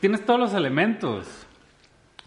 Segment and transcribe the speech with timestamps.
[0.00, 1.26] tienes todos los elementos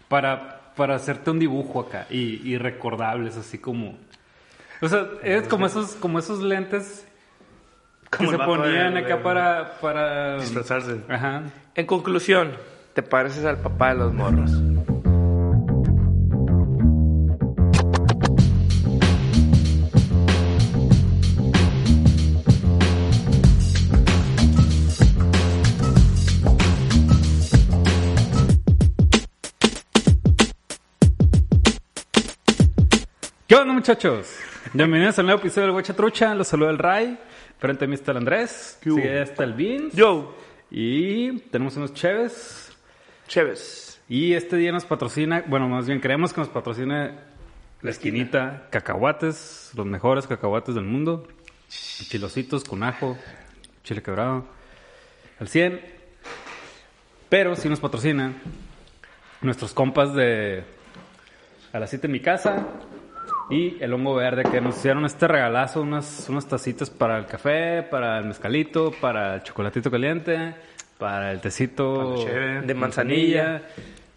[0.08, 3.98] para, para hacerte un dibujo acá y, y recordables, así como...
[4.80, 7.06] O sea, es como esos, como esos lentes
[8.10, 10.36] que se ponían de- acá de- para, para...
[10.40, 11.00] Disfrazarse.
[11.08, 11.42] Ajá.
[11.74, 12.52] En conclusión,
[12.92, 14.50] te pareces al papá de los morros.
[33.84, 34.38] Muchachos?
[34.72, 36.34] Bienvenidos al nuevo episodio del Huecha Trucha.
[36.34, 37.18] Los saluda el Ray.
[37.58, 38.78] Frente a mí está el Andrés.
[38.80, 39.02] ¿Qué hubo?
[39.02, 39.94] Sí, está el Vince.
[39.94, 40.34] Yo,
[40.70, 42.72] Y tenemos unos cheves.
[43.28, 44.00] Chévez.
[44.08, 47.10] Y este día nos patrocina, bueno, más bien queremos que nos patrocine
[47.82, 51.28] la esquinita cacahuates, los mejores cacahuates del mundo.
[51.68, 53.18] Chilositos con ajo,
[53.82, 54.46] chile quebrado,
[55.38, 55.82] al 100.
[57.28, 58.32] Pero si nos patrocina
[59.42, 60.64] nuestros compas de
[61.70, 62.66] A las 7 en mi casa
[63.50, 67.82] y el hongo verde que nos hicieron este regalazo, unas, unas tacitas para el café,
[67.82, 70.54] para el mezcalito, para el chocolatito caliente,
[70.98, 72.60] para el tecito Para la cheve.
[72.62, 73.62] De manzanilla.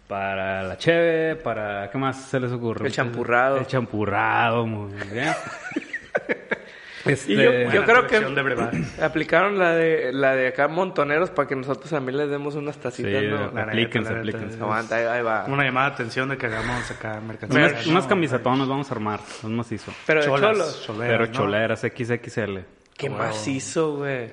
[0.06, 2.86] para la cheve, para ¿qué más se les ocurre?
[2.86, 3.58] El champurrado.
[3.58, 5.32] El champurrado, muy bien.
[7.04, 7.36] Este, Y
[7.72, 12.18] yo, creo que de aplicaron la de la de acá montoneros para que nosotros también
[12.18, 13.60] les demos unas sí, tacitas, ¿no?
[13.60, 14.60] Aplíquense, aplíquense.
[14.60, 15.44] Aguanta, ahí, ahí va.
[15.46, 17.58] Una llamada de atención de que hagamos acá mercancía.
[17.58, 17.92] Unas, ¿no?
[17.92, 19.92] unas camisetonas vamos a armar, es macizo.
[20.06, 20.82] Pero de Cholas, cholos.
[20.86, 21.32] choleras, Pero ¿no?
[21.32, 22.58] choleras, XXL.
[22.96, 23.18] Qué Wow.
[23.18, 24.30] macizo, güey.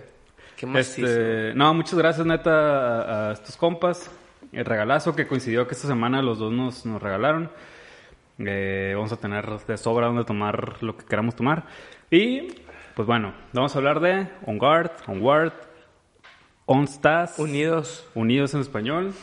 [0.55, 1.07] Qué macizo.
[1.07, 4.09] Este, no, muchas gracias neta a, a estos compas.
[4.51, 7.51] El regalazo que coincidió que esta semana los dos nos, nos regalaron.
[8.39, 11.65] Eh, vamos a tener de sobra donde tomar lo que queramos tomar.
[12.11, 12.47] Y,
[12.95, 15.53] pues bueno, vamos a hablar de On Guard, Onward,
[16.65, 18.07] OnStas, Unidos.
[18.15, 19.13] Unidos en español,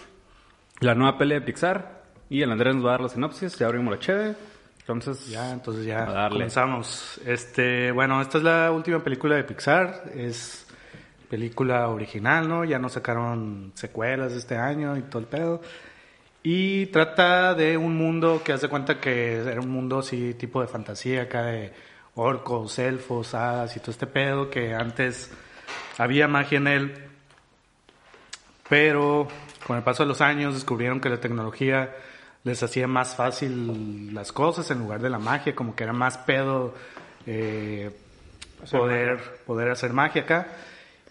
[0.81, 2.03] la nueva pelea de Pixar.
[2.29, 4.35] Y el Andrés nos va a dar la sinopsis, ya abrimos la cheve.
[4.81, 6.39] Entonces, Ya, entonces ya A darle.
[6.39, 7.21] comenzamos.
[7.25, 10.11] Este, bueno, esta es la última película de Pixar.
[10.15, 10.67] Es
[11.31, 12.65] película original, ¿no?
[12.65, 15.61] Ya no sacaron secuelas este año y todo el pedo.
[16.43, 20.67] Y trata de un mundo que hace cuenta que era un mundo así tipo de
[20.67, 21.73] fantasía acá de
[22.15, 25.31] orcos, elfos, hadas y todo este pedo que antes
[25.99, 26.95] había magia en él.
[28.69, 29.29] Pero
[29.67, 31.95] con el paso de los años descubrieron que la tecnología
[32.45, 36.19] les hacía más fácil las cosas en lugar de la magia, como que era más
[36.19, 36.75] pedo
[37.27, 37.91] eh,
[38.71, 40.49] poder, poder hacer magia acá.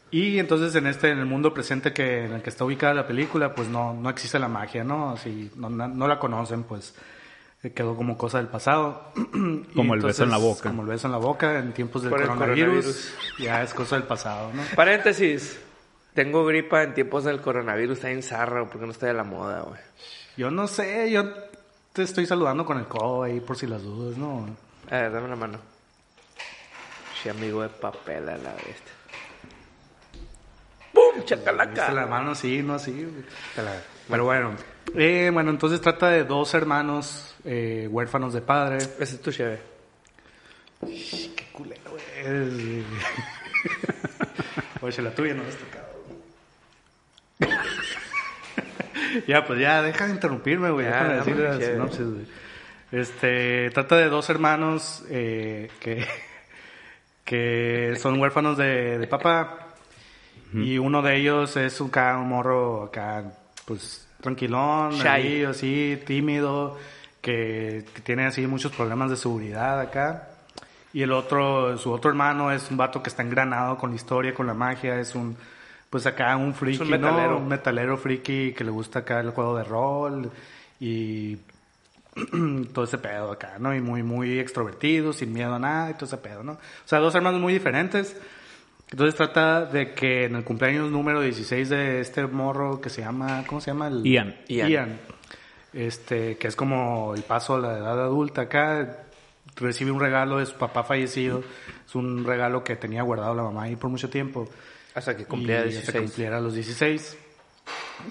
[0.09, 3.07] Y entonces en este, en el mundo presente que, en el que está ubicada la
[3.07, 5.11] película, pues no, no existe la magia, ¿no?
[5.11, 6.93] Así, no, no, no la conocen, pues
[7.69, 9.11] quedó como cosa del pasado.
[9.71, 10.69] Y Como el beso en la boca.
[10.69, 13.13] Como el beso en la boca en tiempos del coronavirus, coronavirus.
[13.37, 14.63] ya es cosa del pasado, ¿no?
[14.75, 15.59] Paréntesis.
[16.15, 17.97] Tengo gripa en tiempos del coronavirus.
[17.97, 19.79] Está en zarra porque no estoy a la moda, güey.
[20.37, 21.23] Yo no sé, yo
[21.93, 24.47] te estoy saludando con el codo ahí por si las dudas, ¿no?
[24.89, 25.59] A ver, dame la mano.
[27.21, 28.93] Sí, amigo de papel a la bestia.
[30.93, 31.23] ¡Pum!
[31.23, 31.71] ¡Chacalaca!
[31.71, 32.91] Viste la mano así, no así.
[32.91, 33.23] güey.
[34.09, 34.51] Pero bueno,
[34.95, 38.77] eh, bueno, entonces trata de dos hermanos eh, huérfanos de padre.
[38.77, 39.59] Ese es tu cheve.
[40.81, 42.83] Qué culero, güey.
[44.81, 45.91] Oye, la tuya no es tocado.
[49.27, 50.87] ya, pues ya, deja de interrumpirme, güey.
[50.87, 51.73] Dame decir la chévere.
[51.73, 52.25] sinopsis, güey.
[52.91, 56.05] Este, trata de dos hermanos eh, que,
[57.23, 59.67] que son huérfanos de, de papá.
[60.53, 63.23] Y uno de ellos es un, un morro acá,
[63.63, 66.77] pues, tranquilón, ahí, así, tímido,
[67.21, 70.29] que, que tiene así muchos problemas de seguridad acá.
[70.93, 74.33] Y el otro, su otro hermano es un vato que está engranado con la historia,
[74.33, 75.37] con la magia, es un,
[75.89, 76.97] pues acá un friki, un ¿no?
[76.97, 77.37] metalero.
[77.37, 80.31] Un metalero friki que le gusta acá el juego de rol
[80.79, 81.37] y
[82.73, 83.73] todo ese pedo acá, ¿no?
[83.73, 86.53] Y muy, muy extrovertido, sin miedo a nada y todo ese pedo, ¿no?
[86.53, 88.17] O sea, dos hermanos muy diferentes.
[88.91, 93.43] Entonces trata de que en el cumpleaños número 16 de este morro que se llama,
[93.47, 93.87] ¿cómo se llama?
[93.87, 94.35] El- Ian.
[94.47, 94.69] Ian.
[94.69, 94.99] Ian.
[95.73, 99.05] Este, que es como el paso a la edad adulta acá,
[99.55, 101.41] recibe un regalo de su papá fallecido.
[101.87, 104.49] Es un regalo que tenía guardado la mamá ahí por mucho tiempo.
[104.93, 105.87] Hasta que cumpliera Y 16.
[105.87, 107.17] hasta que cumpliera los 16.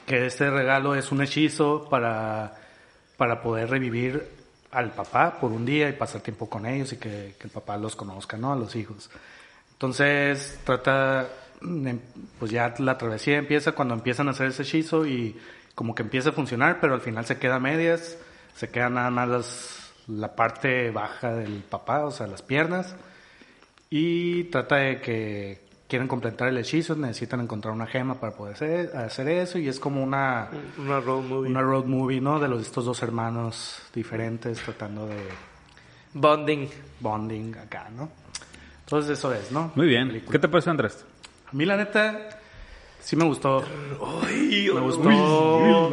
[0.06, 2.54] Que este regalo es un hechizo para,
[3.18, 4.26] para poder revivir
[4.70, 7.76] al papá por un día y pasar tiempo con ellos y que, que el papá
[7.76, 8.52] los conozca, ¿no?
[8.52, 9.10] A los hijos.
[9.84, 11.26] Entonces trata,
[11.62, 11.88] mm,
[12.38, 15.38] pues ya la travesía empieza cuando empiezan a hacer ese hechizo y
[15.74, 18.18] como que empieza a funcionar, pero al final se queda a medias,
[18.54, 22.94] se queda nada más las- la parte baja del papá, o sea, las piernas,
[23.88, 28.94] y trata de que quieren completar el hechizo, necesitan encontrar una gema para poder hacer,
[28.98, 31.50] hacer eso y es como una, Una road movie.
[31.50, 32.38] una road movie, ¿no?
[32.38, 35.16] De los, estos dos hermanos diferentes tratando de
[36.12, 36.68] Bonding.
[37.00, 38.10] bonding acá, ¿no?
[38.90, 39.70] Entonces eso es, ¿no?
[39.76, 40.08] Muy bien.
[40.08, 40.32] Película.
[40.32, 41.04] ¿Qué te parece, Andrés?
[41.46, 42.28] A mí la neta
[43.00, 43.62] sí me gustó.
[44.26, 45.90] Ay, Me gustó.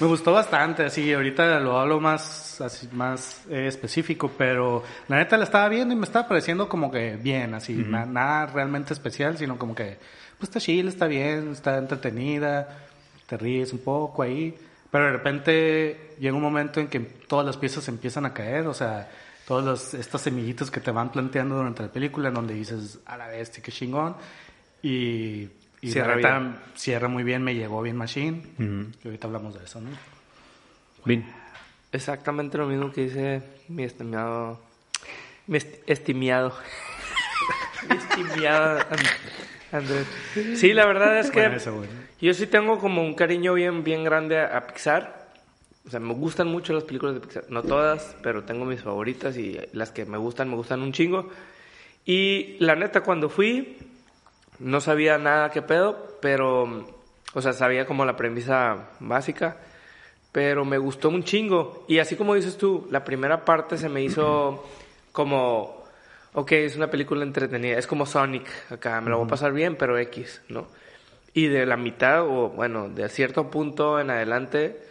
[0.00, 5.36] Me gustó bastante, así, ahorita lo hablo más, así, más eh, específico, pero la neta
[5.36, 9.36] la estaba viendo y me estaba pareciendo como que bien, así, na- nada realmente especial,
[9.36, 9.98] sino como que,
[10.38, 12.78] pues está chill, está bien, está entretenida,
[13.26, 14.56] te ríes un poco ahí,
[14.90, 18.74] pero de repente llega un momento en que todas las piezas empiezan a caer, o
[18.74, 19.10] sea,
[19.50, 23.16] todos los, estos semillitos que te van planteando durante la película, en donde dices, a
[23.16, 24.14] la bestia, qué chingón,
[24.80, 25.48] y,
[25.80, 28.92] y Cierra la muy bien, me llegó bien Machine, Ujú.
[29.02, 29.90] y ahorita hablamos de eso, ¿no?
[31.04, 31.26] Bien.
[31.90, 34.60] Exactamente lo mismo que dice mi estimado.
[35.48, 36.54] Mi est- estimado.
[37.90, 39.08] mi estimado And-
[39.72, 40.06] Andrés.
[40.60, 41.88] Sí, la verdad es que Bueno, eso, güey.
[42.20, 45.19] yo sí tengo como un cariño bien, bien grande a, a Pixar.
[45.86, 47.44] O sea, me gustan mucho las películas de Pixar.
[47.48, 51.30] No todas, pero tengo mis favoritas y las que me gustan, me gustan un chingo.
[52.04, 53.78] Y la neta, cuando fui,
[54.58, 56.86] no sabía nada que pedo, pero,
[57.32, 59.56] o sea, sabía como la premisa básica,
[60.32, 61.84] pero me gustó un chingo.
[61.88, 64.66] Y así como dices tú, la primera parte se me hizo
[65.12, 65.84] como,
[66.34, 69.76] ok, es una película entretenida, es como Sonic, acá me la voy a pasar bien,
[69.76, 70.66] pero X, ¿no?
[71.32, 74.89] Y de la mitad, o bueno, de cierto punto en adelante,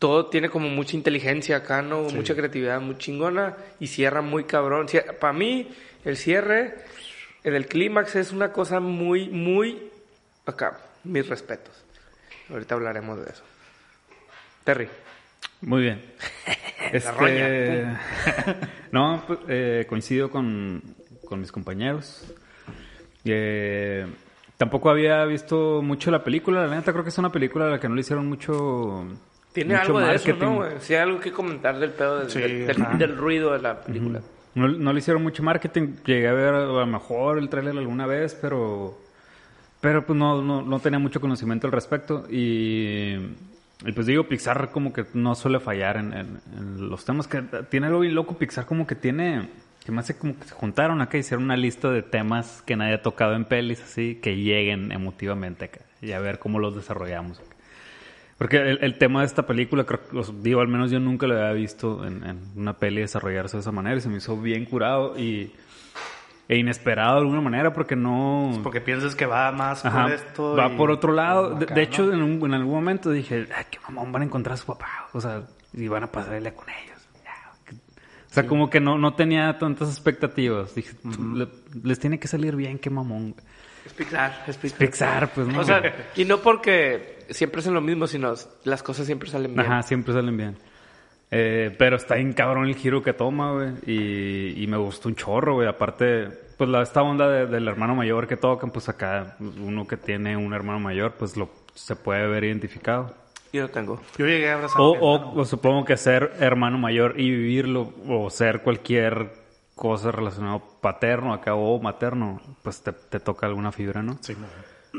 [0.00, 2.02] todo tiene como mucha inteligencia acá, ¿no?
[2.04, 4.86] Mucha creatividad muy chingona y cierra muy cabrón.
[5.20, 5.68] Para mí,
[6.04, 6.74] el cierre
[7.42, 9.90] el del clímax es una cosa muy, muy
[10.46, 10.80] acá.
[11.04, 11.84] Mis respetos.
[12.50, 13.42] Ahorita hablaremos de eso.
[14.64, 14.88] Terry.
[15.62, 16.02] Muy bien.
[16.92, 17.86] Este...
[18.90, 20.82] no, pues, eh, coincido con,
[21.24, 22.24] con mis compañeros.
[23.24, 24.06] Eh,
[24.56, 26.66] tampoco había visto mucho la película.
[26.66, 29.06] La neta creo que es una película a la que no le hicieron mucho...
[29.52, 30.36] Tiene mucho algo de eso.
[30.36, 30.54] ¿no?
[30.56, 30.70] güey?
[30.80, 32.96] Sí, hay algo que comentar del pedo del, Sí, del, del- ajá.
[32.96, 34.20] del ruido de la película.
[34.54, 35.94] No, no le hicieron mucho marketing.
[36.04, 38.96] Llegué a ver a lo mejor el tráiler alguna vez, pero
[39.80, 42.26] pero pues no, no, no tenía mucho conocimiento al respecto.
[42.30, 43.14] Y,
[43.84, 47.42] y, pues digo, Pixar como que no suele fallar en, en- en los temas que
[47.70, 48.36] tiene algo bien loco.
[48.36, 49.48] Pixar como que tiene,
[49.84, 52.94] que me hace como que se juntaron acá hicieron una lista de temas que nadie
[52.94, 57.40] ha tocado en pelis así, que lleguen emotivamente acá y a ver cómo los desarrollamos.
[58.40, 60.00] Porque el, el tema de esta película, creo,
[60.40, 63.70] digo, al menos yo nunca lo había visto en, en una peli desarrollarse de esa
[63.70, 65.52] manera y se me hizo bien curado y
[66.48, 68.58] e inesperado de alguna manera porque no...
[68.62, 70.56] Porque piensas que va más Ajá, por esto.
[70.56, 71.50] va y- por otro lado.
[71.54, 72.14] De, acá, de hecho, ¿no?
[72.14, 75.08] en, un- en algún momento dije, ay, qué mamón, van a encontrar a su papá.
[75.12, 75.42] O sea,
[75.74, 76.96] y van a pasarle con ellos.
[78.30, 80.74] O sea, como que no, no tenía tantas expectativas.
[80.74, 80.92] Dije,
[81.34, 81.48] "Le-
[81.82, 83.34] les tiene que salir bien, qué mamón.
[83.84, 84.78] Es Pixar, es Pixar.
[84.78, 85.60] Pixar, pues no.
[85.60, 85.82] O sea,
[86.16, 88.34] y no porque siempre hacen lo mismo, sino
[88.64, 89.66] las cosas siempre salen bien.
[89.66, 90.56] Ajá, siempre salen bien.
[91.32, 93.70] Eh, pero está bien cabrón el giro que toma, güey.
[93.86, 95.68] Y, y me gustó un chorro, güey.
[95.68, 96.28] Aparte,
[96.58, 100.36] pues la, esta onda de- del hermano mayor que tocan, pues acá uno que tiene
[100.36, 103.14] un hermano mayor, pues lo se puede ver identificado.
[103.52, 104.00] Yo lo tengo.
[104.18, 107.92] Yo llegué a abrazar O, a o, o supongo que ser hermano mayor y vivirlo,
[108.08, 109.32] o ser cualquier
[109.76, 114.18] cosa relacionado paterno acá o materno, pues te, te toca alguna fibra, ¿no?
[114.20, 114.46] Sí, no.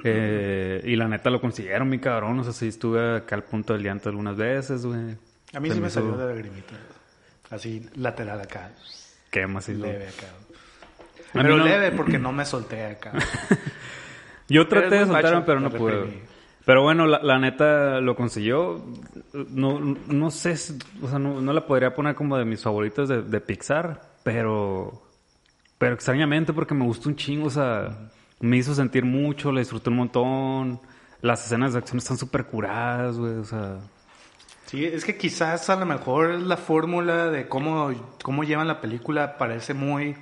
[0.04, 2.40] Eh, y la neta lo consiguieron, mi cabrón.
[2.40, 5.16] O sea, sí estuve acá al punto del llanto algunas veces, güey.
[5.54, 6.74] A mí Se sí me salió de lagrimita.
[7.50, 8.72] Así, lateral acá.
[9.58, 9.92] Así, güey.
[9.92, 10.28] Leve acá.
[11.34, 13.12] A Pero no- leve porque no me solté acá.
[14.50, 15.92] Yo traté de soltarme, macho, pero no pude.
[15.94, 16.22] reprimí.
[16.66, 18.86] Pero bueno, la, la neta lo consiguió.
[19.34, 20.52] No, no sé,
[21.02, 25.02] o sea, no, no la podría poner como de mis favoritos de, de Pixar, pero,
[25.78, 29.90] pero extrañamente porque me gustó un chingo, o sea, me hizo sentir mucho, la disfruté
[29.90, 30.82] un montón.
[31.22, 33.80] Las escenas de acción están súper curadas, güey, o sea,
[34.72, 37.92] Sí, es que quizás a lo mejor la fórmula de cómo,
[38.24, 40.16] cómo llevan la película parece muy,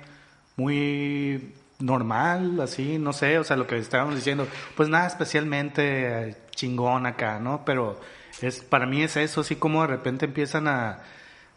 [0.56, 7.06] muy normal, así, no sé, o sea, lo que estábamos diciendo, pues nada especialmente chingón
[7.06, 7.64] acá, ¿no?
[7.64, 8.00] Pero
[8.42, 10.98] es, para mí es eso, así como de repente empiezan a,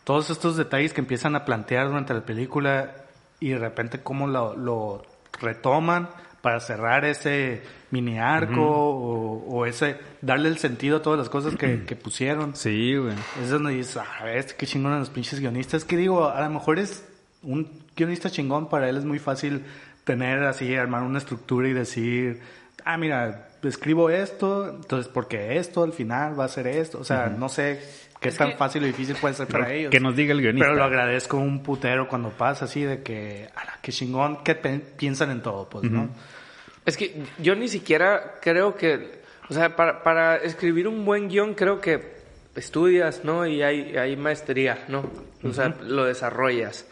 [0.03, 2.93] todos estos detalles que empiezan a plantear durante la película
[3.39, 5.03] y de repente cómo lo, lo
[5.41, 6.09] retoman
[6.43, 11.55] para cerrar ese mini arco o, o ese, darle el sentido a todas las cosas
[11.55, 12.53] que, que pusieron.
[12.53, 13.15] sí, güey.
[13.41, 15.85] Es donde dices, ah, este qué chingón los pinches guionistas.
[15.85, 17.07] Que digo, a lo mejor es
[17.43, 19.63] un guionista chingón, para él es muy fácil
[20.03, 22.41] tener así, armar una estructura y decir,
[22.83, 26.99] ah, mira, escribo esto, entonces porque esto al final va a ser esto.
[26.99, 27.79] O sea, no sé
[28.19, 29.91] qué Es tan que- fácil o difícil puede ser para ellos.
[29.91, 30.65] Que nos diga el guionista.
[30.65, 35.31] Pero lo agradezco un putero cuando pasa así de que, ah, qué chingón, que piensan
[35.31, 36.09] en todo, pues, ¿no?
[36.85, 41.53] Es que yo ni siquiera creo que, o sea, para, para escribir un buen guion
[41.53, 42.13] creo que
[42.55, 43.45] estudias, ¿no?
[43.47, 45.09] Y hay, hay maestría, ¿no?
[45.43, 46.85] O sea, lo desarrollas.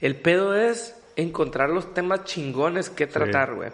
[0.00, 3.70] El pedo es encontrar los temas chingones que tratar, güey.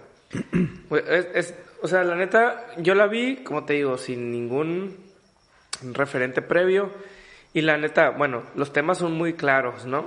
[1.82, 4.96] O sea, la neta, yo la vi, como te digo, sin ningún
[5.92, 6.90] referente previo.
[7.52, 10.06] Y la neta, bueno, los temas son muy claros, ¿no?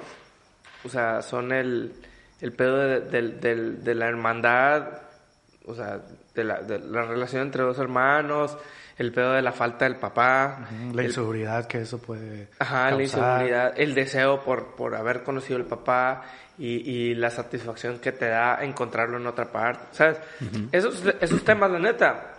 [0.84, 1.94] O sea, son el,
[2.42, 5.02] el pedo de, del- de la hermandad,
[5.70, 6.00] o sea,
[6.36, 8.58] de la, de la relación entre dos hermanos,
[8.98, 12.98] el pedo de la falta del papá, La el- inseguridad que eso puede Ajá, la
[12.98, 13.02] causar.
[13.02, 16.24] inseguridad, el deseo por, por haber conocido al papá
[16.58, 20.18] y, y la satisfacción que te da encontrarlo en otra parte, ¿sabes?
[20.74, 22.34] esos, esos temas, la neta,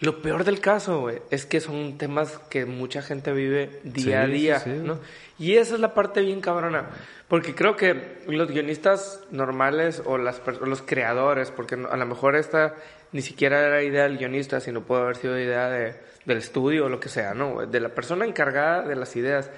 [0.00, 4.26] lo peor del caso, güey, es que son temas que mucha gente vive día a
[4.26, 4.82] día, sí, sí.
[4.82, 4.98] ¿no?
[5.38, 6.90] Y esa es la parte bien cabrona,
[7.28, 12.36] porque creo que los guionistas normales o, las, o los creadores, porque a lo mejor
[12.36, 12.74] esta
[13.12, 16.88] ni siquiera era idea del guionista, sino puede haber sido idea de, del estudio o
[16.88, 17.64] lo que sea, ¿no?
[17.66, 19.50] De la persona encargada de las ideas.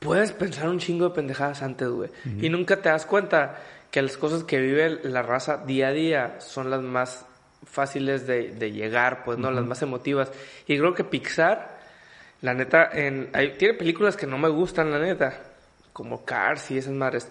[0.00, 2.10] Puedes pensar un chingo de pendejadas antes, güey.
[2.40, 6.40] Y nunca te das cuenta que las cosas que vive la raza día a día
[6.40, 7.26] son las más
[7.66, 9.50] fáciles de, de llegar, pues, ¿no?
[9.50, 10.30] Las más emotivas.
[10.66, 11.78] Y creo que Pixar,
[12.42, 15.40] la neta, en, hay- tiene películas que no me gustan, la neta.
[15.92, 17.28] Como Cars y esas madres.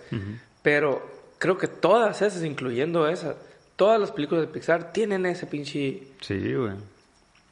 [0.62, 1.06] Pero
[1.38, 3.36] creo que todas esas, incluyendo esas,
[3.76, 6.04] todas las películas de Pixar tienen ese pinche...
[6.22, 6.74] Sí, güey.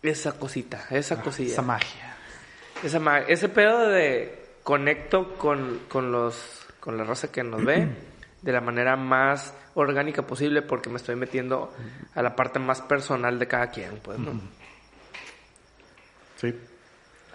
[0.02, 1.52] Esa cosita, esa cosilla.
[1.52, 2.16] Esa magia.
[2.84, 7.88] Esa ma- ese pedo de conecto con, con los con la raza que nos ve
[8.42, 11.74] de la manera más orgánica posible porque me estoy metiendo
[12.16, 14.40] a la parte más personal de cada quien, pues, ¿no?
[16.38, 16.56] Sí,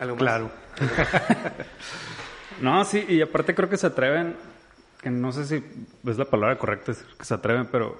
[0.01, 0.23] Algo más.
[0.23, 0.51] claro.
[2.61, 4.35] No, sí, y aparte creo que se atreven,
[5.03, 5.63] que no sé si
[6.07, 7.99] es la palabra correcta, es que se atreven, pero,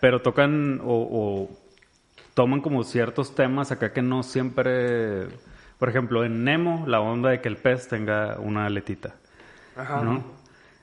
[0.00, 1.50] pero tocan o, o
[2.32, 5.28] toman como ciertos temas acá que no siempre,
[5.78, 9.16] por ejemplo, en Nemo, la onda de que el pez tenga una aletita,
[9.76, 10.00] Ajá.
[10.02, 10.24] ¿no?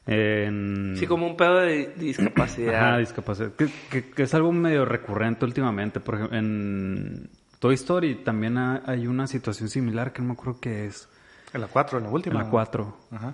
[0.08, 0.96] En...
[0.98, 2.76] Sí, como un pedo de discapacidad.
[2.76, 3.52] Ajá, discapacidad.
[3.54, 6.00] Que, que- que es algo medio recurrente últimamente.
[6.00, 10.60] Por ejemplo, en Toy Story también ha- hay una situación similar que no me acuerdo
[10.62, 11.10] qué es.
[11.54, 12.44] En la 4, en la En última.
[12.44, 12.98] la 4.
[13.12, 13.34] Ajá.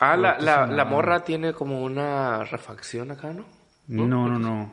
[0.00, 3.44] ah, la, la, la morra tiene como una refacción acá, ¿no?
[3.88, 4.72] No, no, no.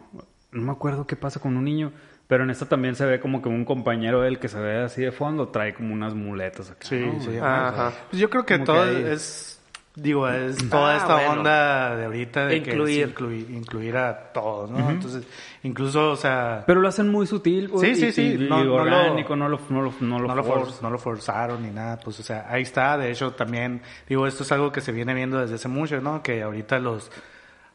[0.51, 1.91] No me acuerdo qué pasa con un niño.
[2.27, 4.83] Pero en esta también se ve como que un compañero de él que se ve
[4.83, 6.87] así de fondo trae como unas muletas acá.
[6.87, 7.19] Sí, ¿no?
[7.21, 7.37] sí.
[7.37, 7.91] Ajá.
[8.09, 9.60] Pues yo creo que Como que todo es,
[9.95, 11.31] digo, es toda Ah, esta bueno.
[11.31, 12.85] onda de ahorita de Incluir.
[12.97, 14.89] que es incluir, incluir a todos, ¿no?
[14.89, 15.25] Entonces,
[15.63, 17.69] incluso, o sea, Pero lo hacen muy sutil.
[17.79, 18.21] Sí, sí, sí.
[18.39, 20.71] y- y No- lo- orgánico, no lo, no lo, no lo no lo, forza.
[20.73, 22.97] for- no lo forzaron ni nada, pues, o sea, ahí está.
[22.97, 26.23] De hecho, también, digo, esto es algo que se viene viendo desde hace mucho, ¿no?
[26.23, 27.11] Que ahorita los,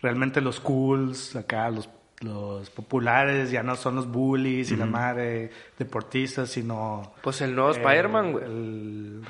[0.01, 1.89] realmente los cools, acá, los,
[2.21, 7.13] los populares, ya no son los bullies y la madre deportistas, sino...
[7.23, 8.45] Pues el nuevo Spider-Man, güey.
[8.45, 9.21] El,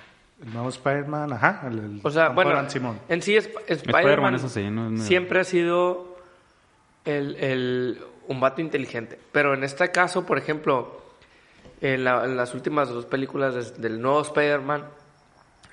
[0.45, 1.63] el nuevo Spider-Man, ajá.
[1.67, 2.99] El, el O sea, Tom bueno, Holland, Simón.
[3.09, 6.17] en sí Sp- Spider-Man, Spider-Man eso sí, no es siempre ha sido
[7.05, 9.19] el, el- un vato inteligente.
[9.33, 11.01] Pero en este caso, por ejemplo,
[11.81, 14.85] en, la- en las últimas dos películas des- del nuevo Spider-Man,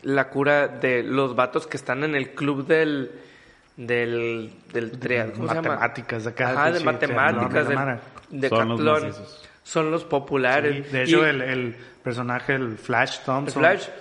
[0.03, 3.12] la cura de los vatos que están en el club del
[3.75, 5.70] del del triad, ¿cómo se llama?
[5.70, 8.00] Matemáticas, acá, Ajá, de sí, matemáticas, madre.
[8.29, 9.01] de Son los Catlón.
[9.03, 9.50] macizos.
[9.63, 10.86] Son los populares.
[10.86, 13.62] Sí, de hecho, Y- el, el personaje, el Flash el Thompson.
[13.62, 13.91] Flash es-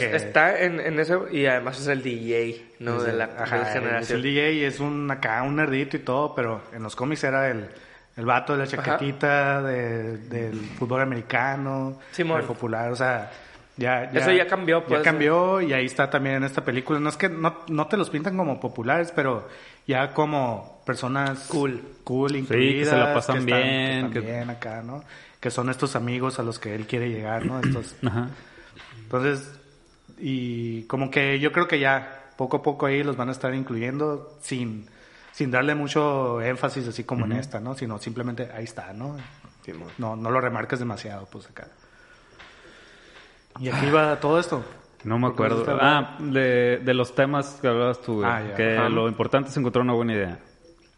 [0.00, 2.96] que- está en, en eso y además es el DJ, ¿no?
[2.98, 4.16] es de la, ajá, de la Es generación.
[4.18, 7.48] el DJ y es un acá, un nerdito y todo, pero en los cómics era
[7.50, 7.68] el,
[8.16, 12.40] el vato de la chaquetita de- del fútbol americano, Simón.
[12.40, 13.30] el popular, o sea,
[13.76, 15.00] ya, Eso ya cambió, pues.
[15.00, 17.00] Ya cambió y ahí está también en esta película.
[17.00, 19.48] No es que no, no te los pintan como populares, pero
[19.84, 21.82] ya como personas Cool.
[22.04, 25.02] cool, que se la incluidas, pasan están- bien, que que- están bien acá, ¿no?
[25.40, 27.58] Que son estos amigos a los que él quiere llegar, ¿no?
[27.58, 28.28] Estos, Ajá.
[29.02, 29.50] entonces,
[30.18, 33.54] y como que yo creo que ya poco a poco ahí los van a estar
[33.54, 34.86] incluyendo sin,
[35.32, 37.74] sin darle mucho énfasis así como en esta, ¿no?
[37.74, 39.16] Sino simplemente ahí está, ¿no?
[39.98, 41.68] No, no lo remarques demasiado, pues acá.
[43.60, 44.64] Y aquí va todo esto.
[45.04, 45.78] No me ¿Por qué acuerdo.
[45.80, 48.54] Ah, de, de los temas que hablabas tú, Ah, ya.
[48.54, 48.88] que Ajá.
[48.88, 50.38] lo importante es encontrar una buena idea.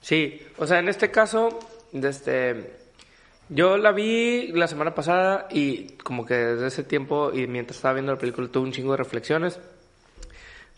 [0.00, 1.58] Sí, o sea, en este caso,
[1.92, 2.76] desde,
[3.48, 7.94] yo la vi la semana pasada y como que desde ese tiempo y mientras estaba
[7.94, 9.60] viendo la película tuve un chingo de reflexiones,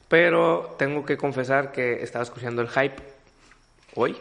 [0.09, 2.97] pero tengo que confesar que estaba escuchando el hype
[3.95, 4.17] hoy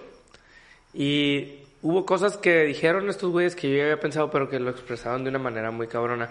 [0.94, 5.24] y hubo cosas que dijeron estos güeyes que yo había pensado pero que lo expresaban
[5.24, 6.30] de una manera muy cabrona.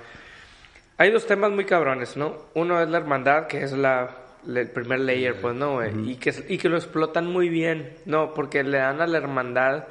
[0.98, 2.46] Hay dos temas muy cabrones, ¿no?
[2.54, 5.74] Uno es la hermandad, que es la, el primer layer, pues, ¿no?
[5.74, 6.12] güey?
[6.12, 8.32] y, que, y que lo explotan muy bien, ¿no?
[8.32, 9.84] Porque le dan a la hermandad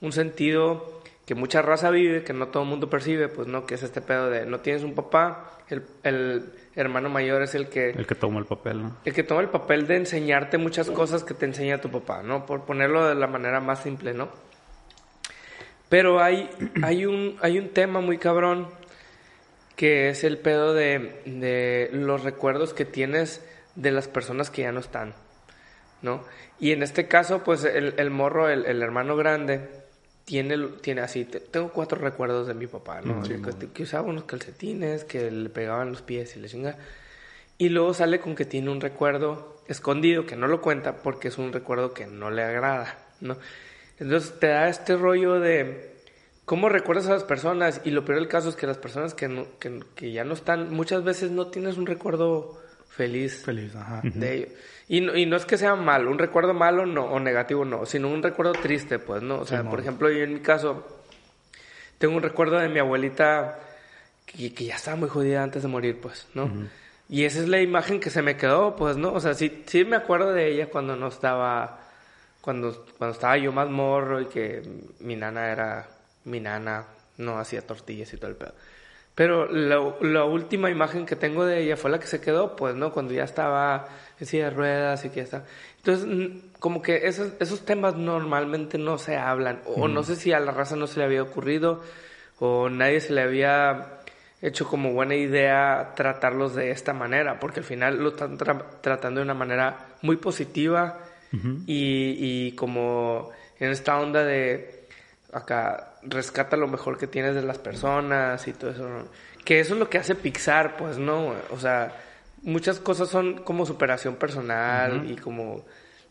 [0.00, 0.95] un sentido
[1.26, 4.00] que mucha raza vive, que no todo el mundo percibe, pues no, que es este
[4.00, 7.90] pedo de no tienes un papá, el, el hermano mayor es el que...
[7.90, 8.96] El que toma el papel, ¿no?
[9.04, 12.46] El que toma el papel de enseñarte muchas cosas que te enseña tu papá, ¿no?
[12.46, 14.28] Por ponerlo de la manera más simple, ¿no?
[15.88, 16.48] Pero hay,
[16.84, 18.68] hay, un, hay un tema muy cabrón
[19.74, 24.70] que es el pedo de, de los recuerdos que tienes de las personas que ya
[24.70, 25.12] no están,
[26.02, 26.22] ¿no?
[26.60, 29.85] Y en este caso, pues el, el morro, el, el hermano grande,
[30.26, 33.22] tiene, tiene así, te- tengo cuatro recuerdos de mi papá, ¿no?
[33.22, 36.76] que, que usaba unos calcetines, que le pegaban los pies y le chinga.
[37.56, 41.38] Y luego sale con que tiene un recuerdo escondido, que no lo cuenta porque es
[41.38, 43.38] un recuerdo que no le agrada, ¿no?
[43.98, 45.94] Entonces te da este rollo de
[46.44, 49.28] cómo recuerdas a las personas y lo peor del caso es que las personas que,
[49.28, 54.00] no- que, que ya no están, muchas veces no tienes un recuerdo feliz Feliz, ajá.
[54.04, 54.48] de ellos.
[54.88, 57.86] Y no, y no es que sea malo, un recuerdo malo no, o negativo no,
[57.86, 59.40] sino un recuerdo triste, pues, ¿no?
[59.40, 60.86] O sea, por ejemplo, yo en mi caso,
[61.98, 63.58] tengo un recuerdo de mi abuelita
[64.26, 66.50] que, que ya estaba muy jodida antes de morir, pues, ¿no?
[67.08, 69.12] Y esa es la imagen que se me quedó, pues, ¿no?
[69.12, 71.80] O sea, sí, sí me acuerdo de ella cuando no estaba,
[72.40, 74.62] cuando, cuando estaba yo más morro y que
[75.00, 75.88] mi nana era
[76.24, 76.84] mi nana,
[77.18, 78.54] no hacía tortillas y todo el pedo.
[79.16, 82.74] Pero la, la última imagen que tengo de ella fue la que se quedó, pues,
[82.74, 82.92] ¿no?
[82.92, 85.44] Cuando ya estaba en silla de ruedas y que ya está.
[85.78, 89.60] Entonces, como que esos, esos temas normalmente no se hablan.
[89.66, 91.82] O no sé si a la raza no se le había ocurrido
[92.38, 93.92] o nadie se le había
[94.42, 99.20] hecho como buena idea tratarlos de esta manera, porque al final lo están tra- tratando
[99.20, 100.98] de una manera muy positiva
[101.66, 104.86] y, y como en esta onda de
[105.32, 108.88] acá rescata lo mejor que tienes de las personas y todo eso.
[108.88, 109.04] ¿no?
[109.44, 111.34] Que eso es lo que hace Pixar, pues, ¿no?
[111.50, 111.92] O sea,
[112.46, 115.64] muchas cosas son como superación personal y como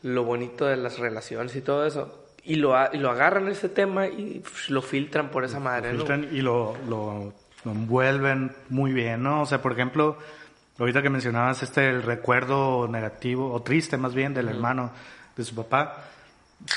[0.04, 2.26] lo bonito de las relaciones y todo eso.
[2.44, 6.42] Y lo, y lo agarran ese tema y lo filtran por esa madre, filtran y
[6.42, 9.42] lo, lo, lo envuelven muy bien, ¿no?
[9.42, 10.18] O sea, por ejemplo,
[10.78, 14.92] ahorita que mencionabas este el recuerdo negativo o triste más bien del hermano
[15.36, 16.04] de su papá,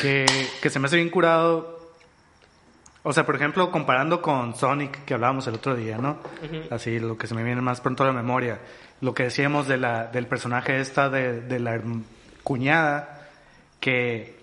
[0.01, 0.25] que,
[0.63, 1.78] que se me hace bien curado.
[3.05, 6.19] O sea, por ejemplo, comparando con Sonic que hablábamos el otro día, ¿no?
[6.71, 8.59] Así, lo que se me viene más pronto a la memoria.
[9.01, 11.81] Lo que decíamos de la, del personaje esta de, de la
[12.43, 13.29] cuñada
[13.81, 14.39] que,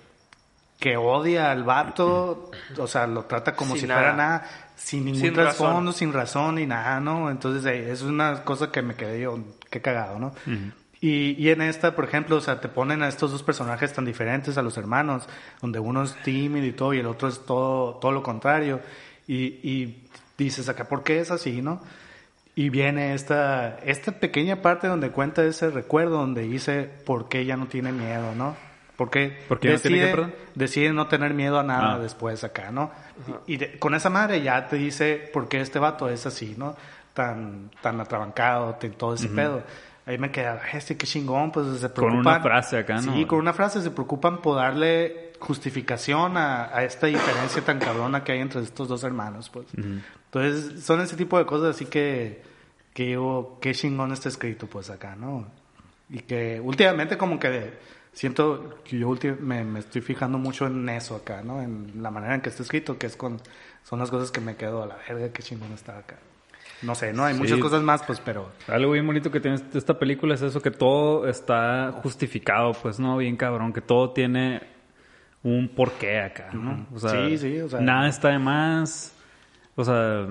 [0.79, 3.99] que odia al vato, o sea, lo trata como Sin si nada.
[3.99, 5.93] fuera nada, sin ningún Sin trasfondo, razón.
[5.93, 7.29] sin razón ni nada, ¿no?
[7.29, 9.37] Entonces, eh, es una cosa que me quedé yo,
[9.69, 10.33] qué cagado, ¿no?
[11.01, 14.05] Y, y en esta, por ejemplo, o sea, te ponen a estos dos personajes tan
[14.05, 15.27] diferentes a los hermanos,
[15.61, 18.79] donde uno es tímido y todo, y el otro es todo, todo lo contrario.
[19.27, 20.03] Y, y
[20.37, 21.81] dices acá, ¿por qué es así, no?
[22.55, 27.57] Y viene esta, esta pequeña parte donde cuenta ese recuerdo, donde dice por qué ya
[27.57, 28.55] no tiene miedo, ¿no?
[28.95, 30.33] Porque ¿Por qué no tiene qué, perdón?
[30.55, 31.99] decide no tener miedo a nada Ah.
[31.99, 32.91] después acá, ¿no?
[33.45, 36.77] Y de- con esa madre ya te dice por qué este vato es así, ¿no?
[37.13, 39.61] Tan, tan atrabancado, te- todo ese pedo.
[40.07, 42.19] Ahí me queda, este qué chingón, pues se Con preocupan.
[42.19, 43.13] una frase acá, ¿no?
[43.15, 48.23] Sí, con una frase se preocupan por darle justificación a, a esta diferencia tan cabrona
[48.23, 49.65] que hay entre estos dos hermanos, pues.
[49.75, 52.43] Entonces, son ese tipo de cosas así que,
[52.93, 55.47] que digo, qué chingón está escrito, pues, acá, ¿no?
[56.09, 57.73] Y que últimamente como que
[58.13, 61.63] siento que yo me, me estoy fijando mucho en eso acá, ¿no?
[61.63, 63.41] En la manera en que está escrito, que es con...
[63.83, 66.17] Son las cosas que me quedo a la verga, qué chingón está acá.
[66.81, 67.23] No sé, ¿no?
[67.25, 67.39] Hay Sí.
[67.39, 68.51] muchas cosas más, pues, pero...
[68.67, 73.17] Algo bien bonito que tiene esta película es eso, que todo está justificado, pues, ¿no?
[73.17, 74.61] Bien cabrón, que todo tiene
[75.43, 76.85] un porqué acá, ¿no?
[76.93, 79.15] O sea, Sí, sí, o sea- Nada está de más.
[79.75, 80.27] O sea,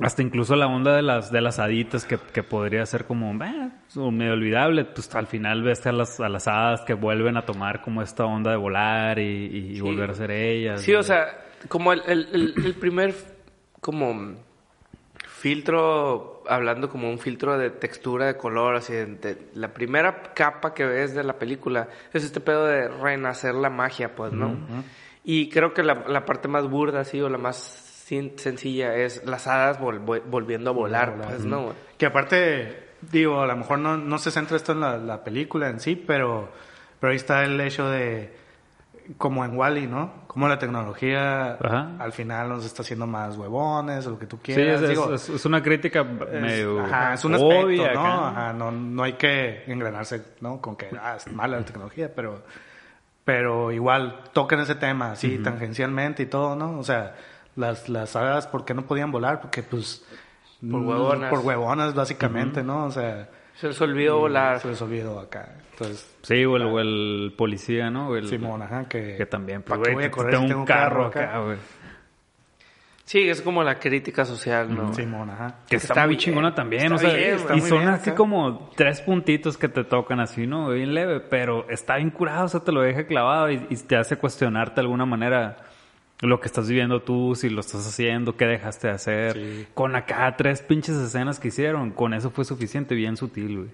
[0.00, 3.70] hasta incluso la onda de las, de las haditas que, que podría ser como, eh,
[4.10, 7.82] medio olvidable, pues al final ves a las, a las hadas que vuelven a tomar
[7.82, 10.80] como esta onda de volar y, y- volver a ser ellas.
[10.82, 11.00] Sí, ¿no?
[11.00, 11.26] o sea,
[11.68, 13.14] como el, el, el- el primer
[13.80, 14.34] como
[15.40, 20.84] filtro, hablando como un filtro de textura, de color, así, de, la primera capa que
[20.84, 24.56] ves de la película es este pedo de renacer la magia, pues, ¿no?
[25.24, 27.56] Y creo que la, la parte más burda, así, o la más
[28.06, 31.72] sin- sencilla es las hadas vol- vol- volviendo a volar, pues, ¿no?
[31.98, 32.78] Que aparte,
[33.10, 35.96] digo, a lo mejor no, no se centra esto en la, la película en sí,
[35.96, 36.50] pero,
[37.00, 38.34] pero ahí está el hecho de,
[39.18, 40.12] como en Wally, ¿no?
[40.26, 41.90] Como la tecnología Ajá.
[41.98, 44.82] al final nos está haciendo más huevones o lo que tú Sí, quieras.
[44.82, 46.00] es, Digo, es- es una crítica
[46.32, 48.26] es- medio ajá, es un aspecto, obvia ¿no?
[48.26, 50.60] Ajá, no, no hay que engranarse, ¿no?
[50.60, 52.42] Con que ah, es mala la tecnología, pero,
[53.24, 56.78] pero igual tocan ese tema, así, tangencialmente y todo, ¿no?
[56.78, 57.14] O sea,
[57.56, 59.40] las, las hadas, ¿por qué no podían volar?
[59.40, 60.04] Porque, pues,
[60.60, 61.30] Por huevonas.
[61.30, 62.84] Por huevonas, básicamente, ¿no?
[62.84, 63.28] O sea,
[63.60, 64.58] Se les olvidó volar.
[64.60, 65.54] Se les olvidó acá.
[65.72, 68.08] Entonces, Sí, o el, o el policía, ¿no?
[68.08, 69.16] O el- Simón, ajá, que...
[69.16, 71.24] Que también, ¿Pa' pues, güey, voy a correr tengo un tengo carro acá?
[71.24, 71.56] acá, güey.
[73.04, 74.94] Sí, es como la crítica social, ¿no?
[74.94, 75.56] Simón, ajá.
[75.68, 77.88] Que Está está, muy bien, chingona también, está o sea, bien, está y son bien
[77.90, 80.70] así como tres puntitos que te tocan así, ¿no?
[80.70, 83.96] Bien leve, pero está bien curado, o sea, te lo deja clavado y, y te
[83.96, 85.56] hace cuestionarte de alguna manera
[86.20, 89.32] lo que estás viviendo tú, si lo estás haciendo, qué dejaste de hacer.
[89.34, 89.66] Sí.
[89.74, 93.70] Con acá tres pinches escenas que hicieron, con eso fue suficiente, bien sutil, güey.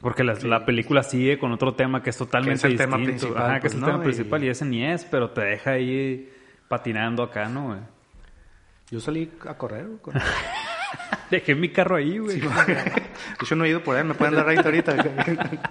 [0.00, 2.96] Porque la, la película sigue con otro tema que es totalmente Que es el tema
[2.98, 3.20] distinto.
[3.26, 3.86] principal, Ajá, que es pues, el ¿no?
[3.88, 6.32] tema principal Y- y ese ni es, pero te deja ahí
[6.68, 7.80] patinando acá, ¿no, güey?
[8.92, 9.86] Yo salí a correr.
[9.86, 10.14] güey, con-
[11.30, 12.40] Dejé mi carro ahí, güey.
[12.40, 14.94] Yo no he ido por ahí, me pueden dar right ahorita.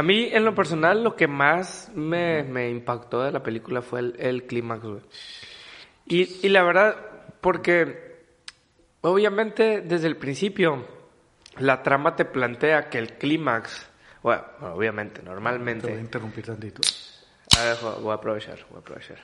[0.00, 4.00] A mí, en lo personal, lo que más me, me impactó de la película fue
[4.00, 5.02] el, el clímax, güey.
[6.06, 6.96] Y, y la verdad,
[7.42, 8.24] porque
[9.02, 10.86] obviamente desde el principio
[11.58, 13.90] la trama te plantea que el clímax,
[14.22, 15.92] bueno, obviamente, Te voy a normalmente...
[15.92, 16.80] interrumpir tantito.
[17.58, 19.18] A ver, voy a aprovechar, voy a aprovechar.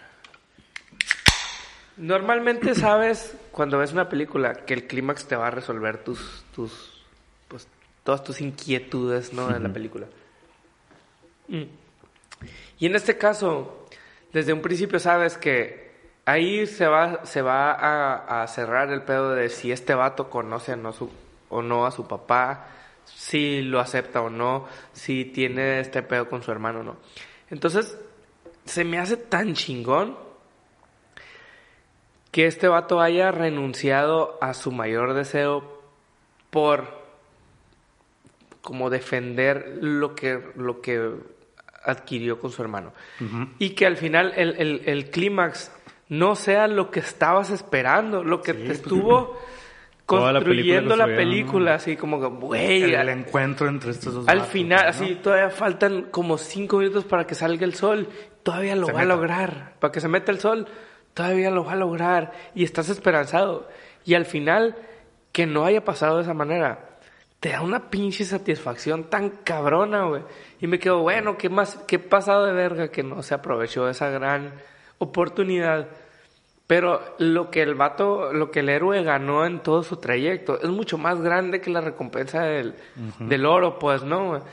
[1.97, 7.03] Normalmente sabes cuando ves una película que el clímax te va a resolver tus, tus,
[7.49, 7.67] pues,
[8.05, 9.57] todas tus inquietudes, ¿no?
[9.57, 10.07] En la película.
[11.49, 11.65] Mm.
[12.79, 13.87] Y en este caso,
[14.33, 15.87] desde un principio sabes que
[16.25, 20.77] ahí se va, se va a, cerrar el pedo de si este vato conoce o
[20.77, 21.11] no, su,
[21.49, 22.69] o no a su papá,
[23.05, 26.97] si lo acepta o no, si tiene este pedo con su hermano o no.
[27.49, 27.99] Entonces,
[28.65, 30.19] se me hace tan chingón
[32.33, 35.81] que este vato haya renunciado a su mayor deseo
[36.51, 37.07] por
[38.61, 41.15] como defender lo que, lo que
[41.87, 42.93] adquirió con su hermano.
[43.59, 45.73] Y que al final el, el- el clímax
[46.09, 49.37] no sea lo que estabas esperando, lo que te estuvo
[50.09, 54.39] la película construyendo la película, así como que, güey, El, encuentro entre estos dos al
[54.39, 54.89] vatos, final, ¿no?
[54.91, 58.09] así, todavía faltan como cinco minutos para que salga el sol.
[58.45, 59.75] Todavía lo Se va a lograr.
[59.81, 60.69] Para que se meta el sol,
[61.15, 62.33] todavía lo va a lograr.
[62.55, 63.69] Y estás esperanzado.
[64.05, 64.77] Y al final,
[65.33, 66.96] que no haya pasado de esa manera,
[67.47, 70.23] te da una pinche satisfacción tan cabrona, güey.
[70.61, 71.77] Y me quedo, bueno, ¿qué más?
[71.87, 74.55] ¿Qué pasado de verga que no se aprovechó esa gran
[74.99, 75.87] oportunidad?
[76.67, 80.71] Pero lo que el vato, lo que el héroe ganó en todo su trayecto es
[80.71, 82.75] mucho más grande que la recompensa del,
[83.21, 84.45] del oro, pues, ¿no?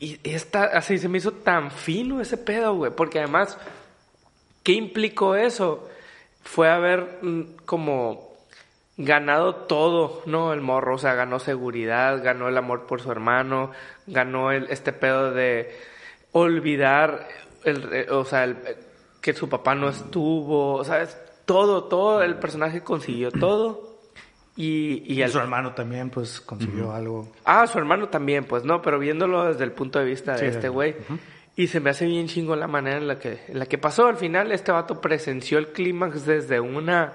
[0.00, 2.90] Y esta, así se me hizo tan fino ese pedo, güey.
[2.90, 3.56] Porque además,
[4.64, 5.88] ¿qué implicó eso?
[6.42, 8.31] Fue haber mm, como
[8.96, 10.52] ganado todo, ¿no?
[10.52, 13.70] El morro, o sea, ganó seguridad, ganó el amor por su hermano,
[14.06, 15.74] ganó el, este pedo de
[16.32, 17.26] olvidar,
[17.64, 18.56] el, eh, o sea, el-
[19.20, 23.92] que su papá no estuvo, o sea, es todo, todo, el personaje consiguió todo.
[24.56, 27.30] Y, y su hermano también, pues, consiguió algo.
[27.44, 30.44] Ah, su hermano también, pues no, pero viéndolo desde el punto de vista de Sí,
[30.46, 30.96] este güey.
[31.56, 34.06] Y se me hace bien chingo la manera en la que, en la que pasó.
[34.08, 37.12] Al final, este vato presenció el clímax desde una.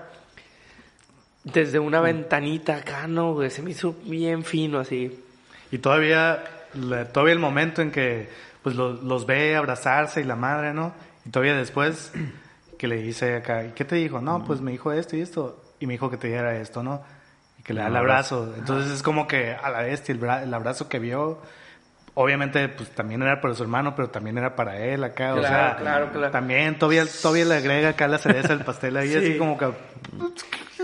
[1.54, 3.34] Desde una ventanita acá, ¿no?
[3.34, 3.50] Güey?
[3.50, 5.24] Se me hizo bien fino así.
[5.72, 6.44] Y todavía,
[7.14, 8.30] todavía el momento en que,
[8.64, 10.94] pues, lo- los ve abrazarse y la madre, ¿no?
[11.26, 12.12] Y todavía después
[12.78, 14.22] que le dice acá, ¿y qué te dijo?
[14.22, 15.62] No, pues me dijo esto y esto.
[15.80, 17.04] Y me dijo que te diera esto, ¿no?
[17.60, 18.54] Y que le da el abrazo.
[18.58, 21.40] Entonces es como que a la bestia, el, bra- el abrazo que vio,
[22.14, 25.34] obviamente, pues también era para su hermano, pero también era para él acá.
[25.34, 26.32] o Claro, sea, claro, claro.
[26.32, 29.16] también todavía, todavía le agrega acá la cereza al pastel ahí, Sí.
[29.18, 29.68] así como que...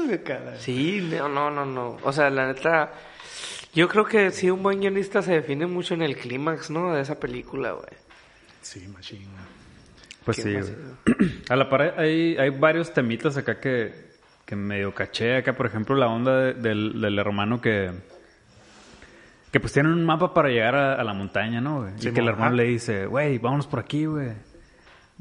[0.14, 0.56] acá.
[0.60, 1.98] Sí, no, no, no, no.
[2.04, 2.92] O sea, la neta.
[3.74, 6.94] Yo creo que sí, un buen guionista se define mucho en el clímax, ¿no?
[6.94, 7.88] De esa película, güey.
[8.62, 9.26] Sí, machine.
[10.24, 10.64] Pues sí, güey.
[11.50, 13.94] A la par hay, hay varios temitas acá que,
[14.46, 15.38] que medio caché.
[15.38, 17.92] Acá, por ejemplo, la onda de- del, del hermano que...
[19.52, 21.94] Que pues tienen un mapa para llegar a, a la montaña, ¿no, güey?
[21.96, 22.56] y Simón, que el hermano ajá.
[22.56, 24.30] le dice, güey, vámonos por aquí, güey.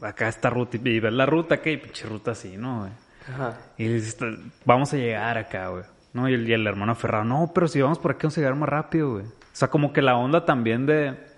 [0.01, 0.79] Acá esta ruta.
[0.83, 2.93] Y ves la ruta, que pinche ruta así, ¿no, güey?
[3.29, 3.59] Ajá.
[3.79, 4.17] Y le dice,
[4.65, 5.85] vamos a llegar acá, güey.
[6.13, 6.29] ¿No?
[6.29, 8.55] Y el, y el hermano aferrado, no, pero si vamos por aquí vamos a llegar
[8.57, 9.25] más rápido, güey.
[9.25, 11.31] O sea, como que la onda también de...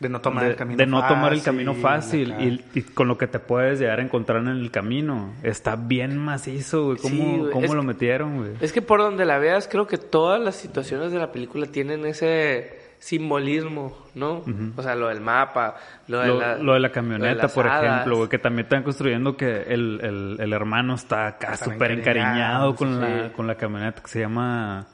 [0.00, 2.82] De no tomar de, el camino de no tomar el fácil, camino fácil y, y
[2.82, 5.32] con lo que te puedes llegar a encontrar en el camino.
[5.42, 6.98] Está bien macizo, güey.
[6.98, 7.50] ¿Cómo, Sí, güey.
[7.52, 8.52] cómo lo que- metieron, güey?
[8.60, 12.06] Es que por donde la veas, creo que todas las situaciones de la película tienen
[12.06, 14.44] ese simbolismo, ¿no?
[14.76, 15.76] O sea, lo del mapa,
[16.08, 17.84] lo de, Lo, la, lo de la lo camioneta, de las por hadas.
[17.84, 22.74] ejemplo, güey, que también están construyendo que el, el, el hermano está acá súper encariñado
[22.74, 24.86] con, la, con la camioneta que se llama...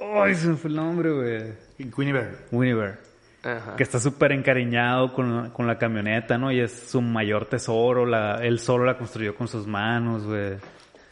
[0.00, 1.52] Ay, se me fue el nombre, güey.
[1.78, 2.36] Y Guinevere.
[2.50, 2.98] Winiver.
[3.44, 3.76] Ajá.
[3.76, 6.50] Que está súper encariñado con, la- con la camioneta, ¿no?
[6.50, 8.04] Y es su mayor tesoro.
[8.04, 10.54] La, él solo la construyó con sus manos, güey.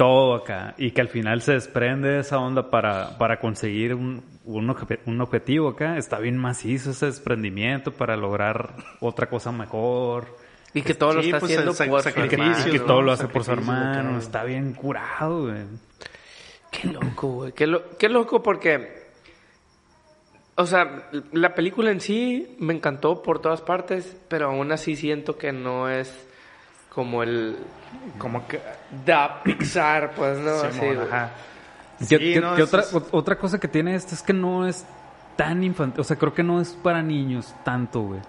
[0.03, 0.75] Todo acá.
[0.79, 4.99] Y que al final se desprende de esa onda para, para conseguir un, un, obje-
[5.07, 5.97] un objetivo acá.
[5.97, 10.37] Está bien macizo ese desprendimiento para lograr otra cosa mejor.
[10.75, 12.09] Y que todo lo Sí, está pues, haciendo por su
[12.69, 14.19] Y que, todo lo hace por su hermano.
[14.19, 15.63] Está bien curado, güey.
[16.71, 17.53] Qué loco, güey.
[17.53, 19.03] Qué, lo- qué loco porque...
[20.57, 25.39] O sea, la película en sí me encantó por todas partes, pero aún así siento
[25.39, 26.29] que no es
[26.95, 27.57] como el...
[28.19, 28.61] Como que...
[29.05, 30.57] Da Pixar, pues, ¿no?
[30.59, 30.99] Simón, Así, güey.
[31.09, 31.31] ajá.
[32.09, 34.67] ¿Qué- Sí, no, es- otra, es- ot- otra cosa que tiene esto es que no
[34.67, 34.85] es
[35.37, 36.01] tan infantil.
[36.01, 38.21] O sea, creo que no es para niños tanto, güey.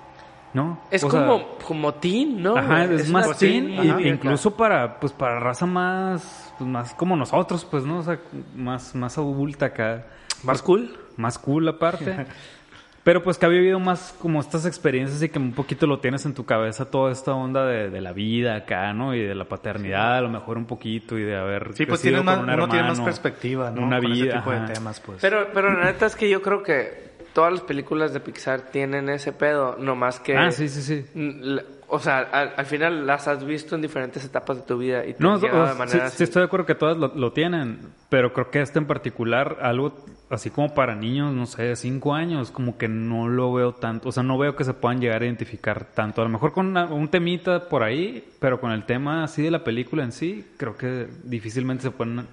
[0.54, 0.80] ¿No?
[0.92, 2.56] Es O sea, como, como teen, ¿no?
[2.56, 4.02] Ajá, es, más teen, y- ajá.
[4.02, 7.98] incluso para, pues, para raza más, pues, más como nosotros, pues, ¿no?
[8.00, 8.20] O sea,
[8.56, 10.06] más, más adulta acá.
[10.44, 10.96] Más cool.
[11.18, 12.28] Más cool aparte.
[13.04, 16.26] Pero pues que ha vivido más como estas experiencias y que un poquito lo tienes
[16.26, 19.14] en tu cabeza toda esta onda de, de la vida acá, ¿no?
[19.14, 22.22] Y de la paternidad, a lo mejor un poquito y de haber Sí, pues tiene
[22.22, 23.82] más, uno tiene más perspectiva, ¿no?
[23.86, 25.18] Una Con vida, ese tipo de temas, pues.
[25.22, 29.10] Pero, pero la neta es que yo creo que todas las películas de Pixar tienen
[29.10, 30.38] ese pedo, no más que...
[30.38, 31.06] Ah, sí, sí, sí.
[31.14, 31.64] La-
[31.96, 35.14] O sea, al, al final las has visto en diferentes etapas de tu vida y
[35.14, 36.14] te No, han llegado o- de sí, maneras...
[36.14, 37.80] sí estoy de acuerdo que todas lo, lo tienen,
[38.10, 39.94] pero creo que este en particular, algo
[40.32, 44.10] así como para niños, no sé, de cinco años, como que no lo veo tanto,
[44.10, 46.66] o sea, no veo que se puedan llegar a identificar tanto, a lo mejor con
[46.66, 50.44] una- un temita por ahí, pero con el tema así de la película en sí,
[50.58, 52.26] creo que difícilmente se pueden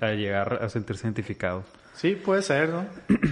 [0.00, 1.64] a llegar a sentirse identificados.
[1.94, 2.84] Sí, puede ser, ¿no?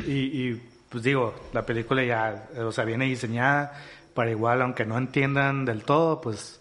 [0.06, 0.12] Y,
[0.50, 3.72] y, pues digo, la película ya, o sea, viene diseñada
[4.18, 6.60] para igual, aunque no entiendan del todo, pues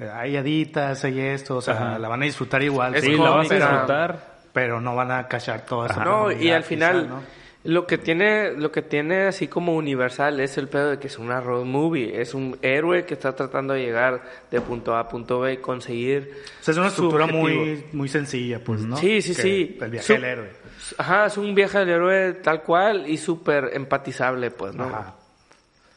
[0.00, 1.98] eh, hay haditas, hay esto, o sea, Ajá.
[2.00, 2.96] la van a disfrutar igual.
[2.96, 4.38] Es Sí, pero- la vas a disfrutar.
[4.52, 6.02] Pero no van a cachar todo eso.
[6.02, 7.20] No, y al final ¿no?
[7.62, 11.18] lo que tiene lo que tiene así como universal es el pedo de que es
[11.20, 15.08] una road movie, es un héroe que está tratando de llegar de punto A a
[15.08, 18.96] punto B y conseguir O sea, es una estructura muy, muy sencilla, pues, ¿no?
[18.96, 19.78] Sí, sí, Que sí.
[19.80, 20.50] El viaje del héroe.
[20.96, 24.86] Ajá, es un viaje del héroe tal cual y súper empatizable, pues, ¿no?
[24.86, 25.14] Ajá.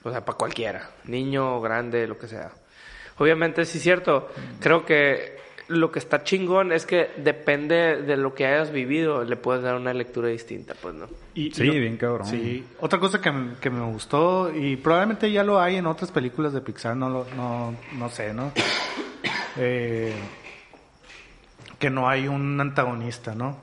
[0.03, 2.51] O sea, para cualquiera, niño, grande, lo que sea.
[3.17, 4.29] Obviamente, sí es cierto.
[4.59, 9.35] Creo que lo que está chingón es que depende de lo que hayas vivido, le
[9.37, 11.07] puedes dar una lectura distinta, pues, ¿no?
[11.33, 12.27] Y, Sí, y- bien cabrón.
[12.27, 12.65] Sí.
[12.79, 16.51] Otra cosa que, me- que me gustó, y probablemente ya lo hay en otras películas
[16.51, 18.51] de Pixar, no, lo, no, no sé, ¿no?
[19.57, 20.13] Eh,
[21.77, 23.57] que no hay un antagonista, ¿no?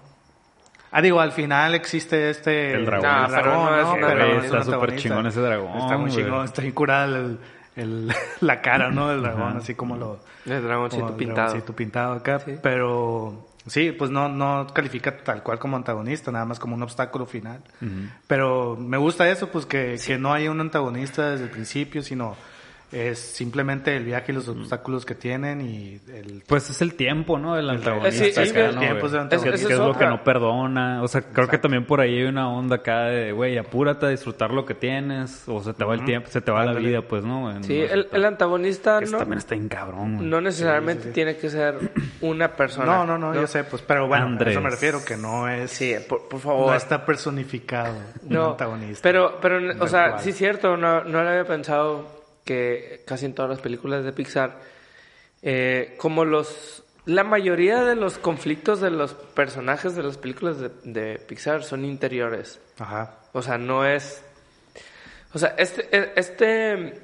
[0.90, 2.74] Ah, digo, al final existe este...
[2.74, 3.09] El dragón.
[3.11, 4.27] No, pero no es un Pero antagonista.
[4.29, 6.24] no es un Está súper chingón ese dragón, Está muy güey.
[6.24, 7.38] chingón, está bien curada el,
[7.77, 9.09] el- la cara, ¿no?
[9.09, 9.59] Del dragón, Ajá.
[9.59, 10.20] así como lo...
[10.46, 11.62] El dragoncito como el pintado.
[11.77, 12.55] pintado acá, Sí.
[12.62, 17.27] pero sí, pues no, no califica tal cual como antagonista, nada más como un obstáculo
[17.27, 17.61] final.
[18.27, 22.35] Pero me gusta eso, pues que, que no hay un antagonista desde el principio, sino
[22.90, 26.42] es simplemente el viaje y los obstáculos que tienen y el...
[26.46, 27.57] Pues es el tiempo, ¿no?
[27.59, 28.24] El antagonista.
[28.24, 29.07] Sí, sí, acá, el ¿no, tiempo güey?
[29.09, 29.51] es el antagonista.
[29.59, 29.98] Que- es es lo otra.
[29.98, 31.03] que no perdona.
[31.03, 34.09] O sea, creo que también por ahí hay una onda acá de, güey, apúrate a
[34.09, 35.44] disfrutar lo que tienes.
[35.48, 36.88] O se te va el tiempo, se te va la Ándale.
[36.88, 37.51] vida, pues, ¿no?
[37.51, 40.27] En- Sí, no el, el antagonista no, también está en cabrón, güey.
[40.29, 41.74] no necesariamente tiene que ser
[42.22, 42.87] una persona.
[42.87, 44.53] No, no, no, yo sé, pues, pero bueno, a Andrés.
[44.53, 45.70] eso me refiero, que no es...
[45.70, 46.68] Sí, por, por favor.
[46.68, 49.01] No está personificado un No, antagonista.
[49.03, 50.20] Pero, pero, o sea, cual.
[50.22, 52.18] sí es cierto, no, no lo había pensado
[52.49, 54.59] que casi en todas las películas de Pixar,
[55.43, 60.71] eh, como los, la mayoría de los conflictos de los personajes de las películas de,
[60.85, 62.59] de Pixar son interiores.
[62.79, 63.17] Ajá.
[63.35, 64.23] O sea, no es,
[65.35, 67.03] o sea, este, e- este,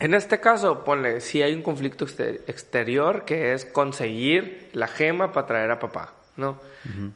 [0.00, 5.30] en este caso, ponle, sí hay un conflicto exter- exterior que es conseguir la gema
[5.32, 6.60] para traer a papá, ¿no?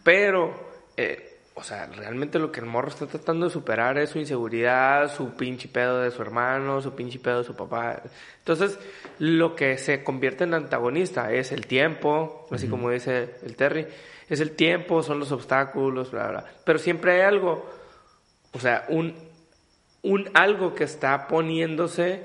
[0.04, 0.54] Pero,
[0.96, 5.10] eh, o sea, realmente lo que el morro está tratando de superar es su inseguridad,
[5.14, 8.02] su pinche pedo de su hermano, su pinche pedo de su papá.
[8.40, 8.78] Entonces,
[9.18, 13.86] lo que se convierte en antagonista es el tiempo, así como dice el Terry,
[14.28, 16.44] es el tiempo, son los obstáculos, bla, bla.
[16.64, 17.64] Pero siempre hay algo,
[18.52, 19.14] o sea, un,
[20.02, 22.22] un algo que está poniéndose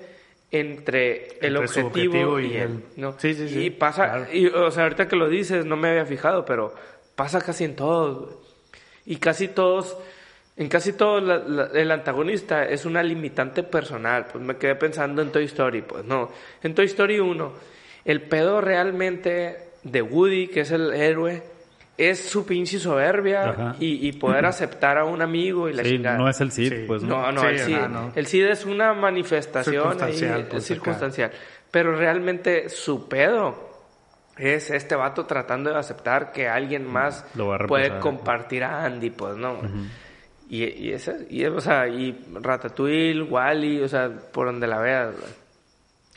[0.52, 2.84] entre el Entre objetivo, objetivo y, y él.
[2.98, 3.18] el- ¿no?
[3.18, 4.26] Sí, sí, sí, Y pasa, claro.
[4.34, 6.74] y, o sea, ahorita que lo dices, no me había fijado, pero
[7.16, 8.36] pasa casi en todos.
[9.06, 9.98] Y casi todos,
[10.58, 14.28] en casi todos, la- la- el antagonista es una limitante personal.
[14.32, 16.32] Pues me quedé pensando en Toy Story, pues no.
[16.64, 17.52] En Toy Story 1,
[18.06, 21.44] el pedo realmente de Woody, que es el héroe,
[21.98, 26.28] es su pinche soberbia y, y poder aceptar a un amigo y la Sí, no
[26.30, 26.84] es el Cid, Sí.
[26.88, 27.22] pues, ¿no?
[27.22, 28.12] No, no, Sí, el CID, ajá, no.
[28.16, 31.32] el CID es una manifestación Circunstancial, ahí, pues, es circunstancial.
[31.70, 33.71] Pero realmente su pedo
[34.42, 38.86] es este vato tratando de aceptar que alguien más Lo va a puede compartir a
[38.86, 39.60] Andy, pues, ¿no?
[40.50, 45.14] Y, y ese, y, o sea, y Ratatouille, Wally, o sea, por donde la veas.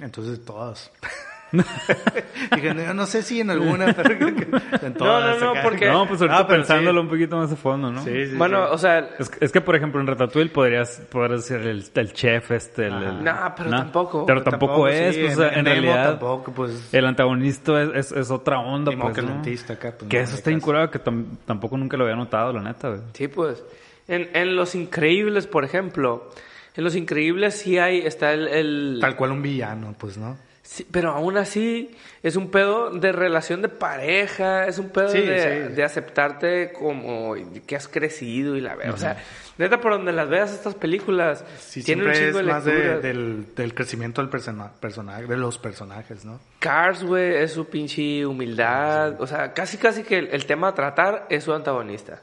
[0.01, 0.91] Entonces todas.
[2.55, 5.41] Dije, no, no sé si en alguna, pero en todas.
[5.41, 5.87] No, no, no, porque...
[5.87, 8.03] No, pues ahorita pensándolo un poquito más a fondo, ¿no?
[8.03, 9.11] Sí, sí, Bueno, o sea...
[9.19, 12.87] Es, es, que, por ejemplo, en Ratatouille podrías, podrías ser el, el chef, este...
[12.87, 14.27] El, el, no, pero tampoco.
[14.27, 16.11] Pero tampoco, tampoco es, pues, en, en realidad...
[16.11, 16.93] Tampoco, pues...
[16.93, 19.43] El antagonista es, es, es otra onda, pues, ¿no?
[19.75, 23.01] acá, pues, Que eso está incurado, que tampoco nunca lo había notado, la neta, güey.
[23.13, 23.65] Sí, pues...
[24.07, 26.31] En, en Los Increíbles, por ejemplo...
[26.77, 27.99] En Los Increíbles sí hay...
[28.01, 28.49] Está el...
[28.49, 28.99] el...
[29.01, 30.37] Tal cual un villano, pues, ¿no?
[30.65, 35.69] Sí, pero aún así es un pedo de relación de pareja, es un pedo de,
[35.69, 37.35] de, aceptarte como
[37.67, 38.95] que has crecido y la verdad.
[38.95, 39.23] O sea,
[39.59, 41.45] neta, por donde las veas estas películas,
[41.85, 46.41] tienen un chingo es de más del, del, crecimiento del personaje, de los personajes, ¿no?
[46.61, 49.21] Cars, güey, es su pinche humildad.
[49.21, 52.23] O sea, casi casi que el, tema a tratar es su antagonista.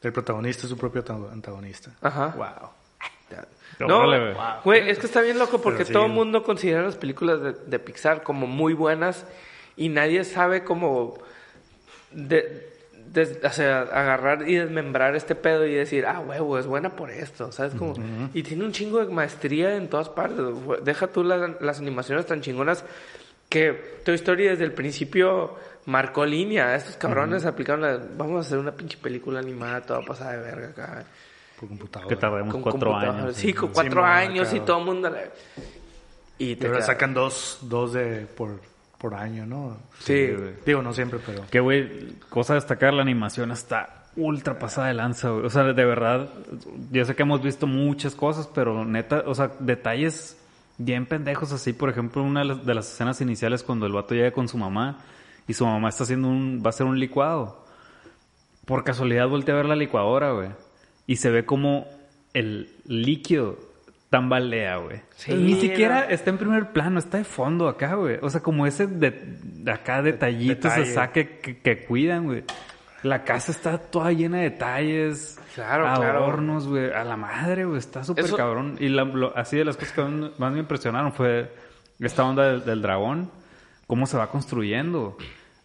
[0.00, 1.90] El protagonista es su propio antagonista.
[2.00, 2.28] Ajá.
[2.36, 2.81] Wow.
[3.78, 4.04] No,
[4.64, 8.22] güey, es que está bien loco porque todo el mundo considera las películas de, Pixar
[8.22, 9.26] como muy buenas
[9.76, 11.18] y nadie sabe cómo
[12.12, 12.70] de,
[13.92, 17.74] agarrar y desmembrar este pedo y decir, ah, huevo, es buena por esto, ¿sabes?
[17.74, 17.94] Como,
[18.32, 20.44] Y tiene un chingo de maestría en todas partes.
[20.84, 22.84] Deja tú las animaciones tan chingonas
[23.48, 26.74] que Toy Story desde el principio marcó línea.
[26.74, 30.68] Estos cabrones aplicaron la, vamos a hacer una pinche película animada toda pasada de verga
[30.68, 31.04] acá
[31.68, 32.08] computadora.
[32.08, 33.36] Que tardamos cuatro años.
[33.36, 35.10] Sí, con cuatro años y todo el mundo...
[36.38, 38.60] Y, te ahora sacan dos, dos de por,
[38.98, 39.76] por año, ¿no?
[40.00, 40.28] Sí.
[40.66, 41.44] Digo, no siempre, pero...
[41.50, 45.46] Que, güey, cosa a destacar, la animación está ultra pasada de lanza, güey.
[45.46, 46.28] O sea, de verdad,
[46.90, 50.36] yo sé que hemos visto muchas cosas, pero neta, o sea, detalles
[50.78, 51.72] bien pendejos así.
[51.72, 54.98] Por ejemplo, una de las escenas iniciales cuando el vato llega con su mamá
[55.46, 56.60] y su mamá está haciendo un...
[56.60, 57.64] va a hacer un licuado.
[58.64, 60.48] Por casualidad voltea a ver la licuadora, güey
[61.06, 61.86] y se ve como
[62.34, 63.58] el líquido
[64.12, 65.00] tambalea, güey.
[65.28, 68.18] Ni siquiera está en primer plano, está de fondo acá, güey.
[68.20, 69.38] O sea, como ese de,
[69.72, 72.44] acá detallitos de saque que, cuidan, güey.
[73.02, 76.92] La casa está toda llena de detalles, claro, adornos, güey.
[76.92, 77.78] A la madre, güey.
[77.78, 78.76] Está súper cabrón.
[78.78, 78.94] Y
[79.34, 81.50] así de las cosas que más me impresionaron fue
[81.98, 83.30] esta onda del, del, dragón.
[83.86, 85.16] Cómo se va construyendo.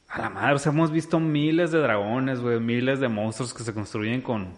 [0.07, 2.61] A la madre, o sea, hemos visto miles de dragones, güey.
[2.61, 4.53] Miles de monstruos que se construyen con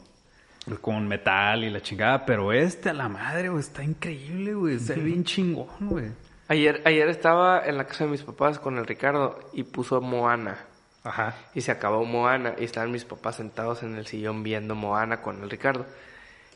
[0.77, 4.93] con metal y la chingada, pero este a la madre, güey, está increíble, güey, está
[4.93, 6.11] bien chingón, güey.
[6.47, 10.57] Ayer, ayer estaba en la casa de mis papás con el Ricardo y puso Moana.
[11.03, 11.35] Ajá.
[11.53, 15.43] Y se acabó Moana y estaban mis papás sentados en el sillón viendo Moana con
[15.43, 15.85] el Ricardo.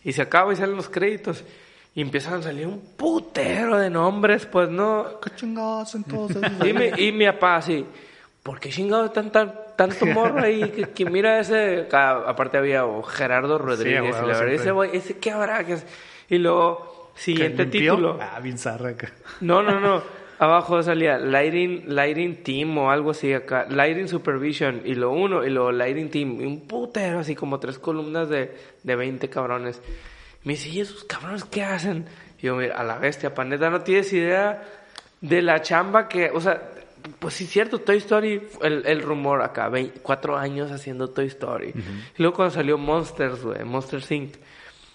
[0.04, 1.44] Y se acaba y salen los créditos.
[1.96, 5.20] Y empiezan a salir un putero de nombres, pues no.
[5.22, 6.42] ¿Qué chingados entonces?
[6.66, 7.86] y, mi, y mi papá así,
[8.42, 14.16] ¿por qué chingados tan, tan, tanto morro ahí que, mira ese, aparte había Gerardo Rodríguez,
[14.22, 15.78] y la verdad, ese güey, ese qué habrá que
[16.30, 18.18] y luego siguiente título.
[18.22, 19.12] Ah, bien zarraca.
[19.42, 20.02] No, no, no.
[20.40, 23.66] Abajo salía Lighting, Lighting Team o algo así acá.
[23.70, 26.42] Lighting Supervision y lo uno y luego Lighting Team.
[26.42, 29.82] Y un putero así como tres columnas de, de 20 cabrones.
[30.44, 32.06] Me dice, ¿y esos cabrones qué hacen?
[32.40, 34.64] Y yo, mira, a la bestia, paneta, no tienes idea
[35.22, 36.73] de la chamba que, o sea,
[37.20, 41.70] pues sí, cierto, Toy Story, el, el rumor acá, cuatro años haciendo Toy Story.
[41.70, 44.36] Y luego cuando salió Monsters, güey, Monsters Inc.,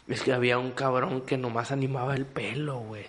[0.08, 3.04] es que había un cabrón que nomás animaba el pelo, güey.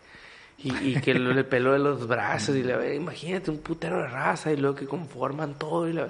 [0.57, 4.51] Y, y que el, pelo de los brazos, y la, imagínate un putero de raza,
[4.51, 6.09] y luego que conforman todo, y la...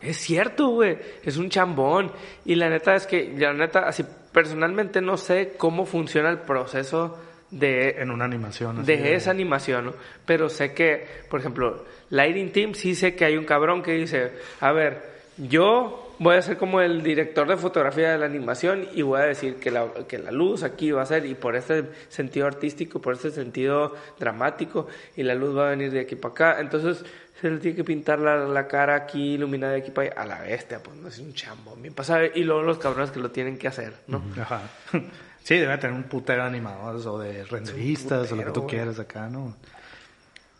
[0.00, 2.12] Es cierto, güey, es un chambón.
[2.44, 7.18] Y la neta es que, la neta, así personalmente no sé cómo funciona el proceso
[7.58, 7.96] de...
[7.98, 8.84] En una animación.
[8.84, 9.94] de, esa animación, ¿no?
[10.24, 14.32] Pero sé que, por ejemplo, Lighting Team sí sé que hay un cabrón que dice,
[14.60, 15.02] a ver,
[15.36, 19.24] yo voy a ser como el director de fotografía de la animación y voy a
[19.24, 23.00] decir que la, que la luz aquí va a ser, y por este sentido artístico,
[23.00, 26.60] por este sentido dramático, y la luz va a venir de aquí para acá.
[26.60, 27.04] Entonces
[27.40, 30.22] se le tiene que pintar la, cara aquí iluminada de aquí para allá.
[30.22, 31.76] A la bestia, pues no es un chambo.
[31.76, 34.22] Bien pasa, y luego los cabrones que lo tienen que hacer, ¿no?
[34.40, 34.62] Ajá.
[35.46, 38.98] Sí, debe tener un putero de animadores o de renderistas o lo que tú quieras
[38.98, 39.54] acá, ¿no?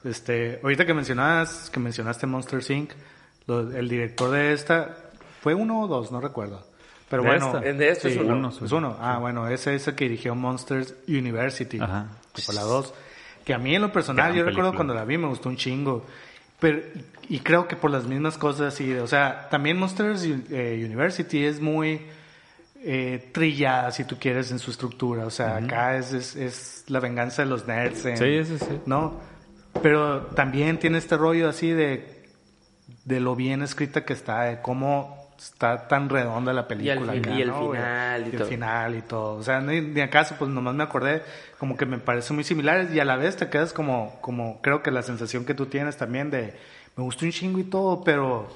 [0.05, 2.93] Este, ahorita que mencionas, que mencionaste Monster Inc.,
[3.49, 4.97] el director de esta
[5.41, 6.65] fue uno o dos, no recuerdo.
[7.11, 8.49] Pero bueno, de este es uno.
[8.49, 8.97] es uno.
[9.01, 12.07] Ah, bueno, ese es el que dirigió Monsters University, Ajá.
[12.33, 12.95] que fue la dos.
[13.45, 16.07] Que a mí en lo personal, yo recuerdo cuando la vi me gustó un chingo.
[16.61, 16.81] Pero,
[17.29, 21.61] y creo que por las mismas cosas, y, o sea, también Monsters eh, University es
[21.61, 22.03] muy
[22.89, 25.27] eh, trillada, si tú quieres, en su estructura.
[25.27, 28.03] O sea, acá es, es, la venganza de los nerds.
[28.03, 28.81] sí, sí, sí.
[28.87, 29.21] ¿No?
[29.83, 32.29] Pero también tiene este rollo así de,
[33.05, 37.15] de lo bien escrita que está, de cómo está tan redonda la película.
[37.15, 38.49] Y el acá, y el final y y el todo.
[38.49, 39.35] final y todo.
[39.35, 41.25] O sea, ni, ni acaso, pues nomás me acordé,
[41.59, 44.81] como que me parecen muy similares y a la vez te quedas como, como creo
[44.81, 46.57] que la sensación que tú tienes también de,
[46.95, 48.49] me gustó un chingo y todo, pero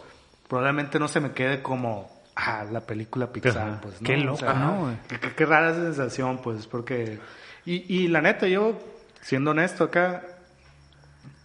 [0.48, 3.80] probablemente no se me quede como, ah, la película Pixar, Ajá.
[3.82, 4.00] pues.
[4.00, 4.06] ¿no?
[4.06, 4.96] Qué O sea, ¿no?
[5.08, 7.18] Qué, qué- qué rara sensación, pues, porque...
[7.66, 8.78] Y, y la neta, yo,
[9.20, 10.22] siendo honesto acá,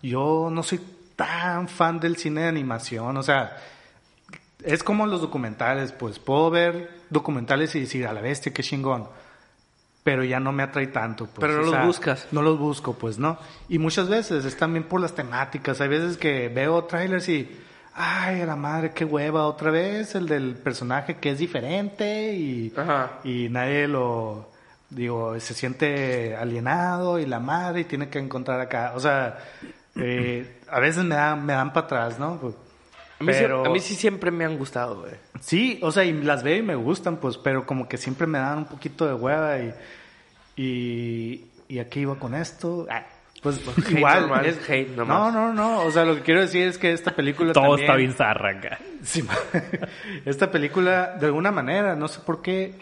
[0.02, 0.80] yo no soy
[1.16, 3.58] tan fan del cine de animación, o sea,
[4.64, 9.08] es como los documentales, pues puedo ver documentales y decir, a la bestia, qué chingón,
[10.04, 11.26] pero ya no me atrae tanto.
[11.26, 12.28] Pues, Pero no o los buscas.
[12.32, 13.38] No los busco, pues, ¿no?
[13.70, 17.60] Y muchas veces es también por las temáticas, hay veces que veo trailers y,
[17.96, 22.74] ay, a la madre, qué hueva, otra vez el del personaje que es diferente y,
[22.76, 23.20] Ajá.
[23.24, 24.50] y nadie lo,
[24.90, 29.38] digo, se siente alienado y la madre y tiene que encontrar acá, o sea,
[29.96, 32.38] eh, a veces me dan, me dan para atrás, ¿no?
[32.40, 32.54] Pues,
[33.18, 35.14] A mí, sí- a mí sí siempre me han gustado, güey.
[35.40, 38.40] Sí, o sea, y las veo y me gustan, pues, pero como que siempre me
[38.40, 39.74] dan un poquito de hueva y,
[40.58, 42.86] y, y aquí iba con esto.
[42.90, 43.06] Ah,
[43.46, 44.22] pues Hate igual.
[44.22, 45.34] normal, es- hate no, nomás.
[45.34, 45.80] no, no.
[45.84, 48.50] O sea, lo que quiero decir es que esta película Todo también- está bien zarra
[48.58, 48.80] acá.
[49.04, 49.34] Sí, ma-
[50.26, 52.74] esta película, de alguna manera, no sé por qué,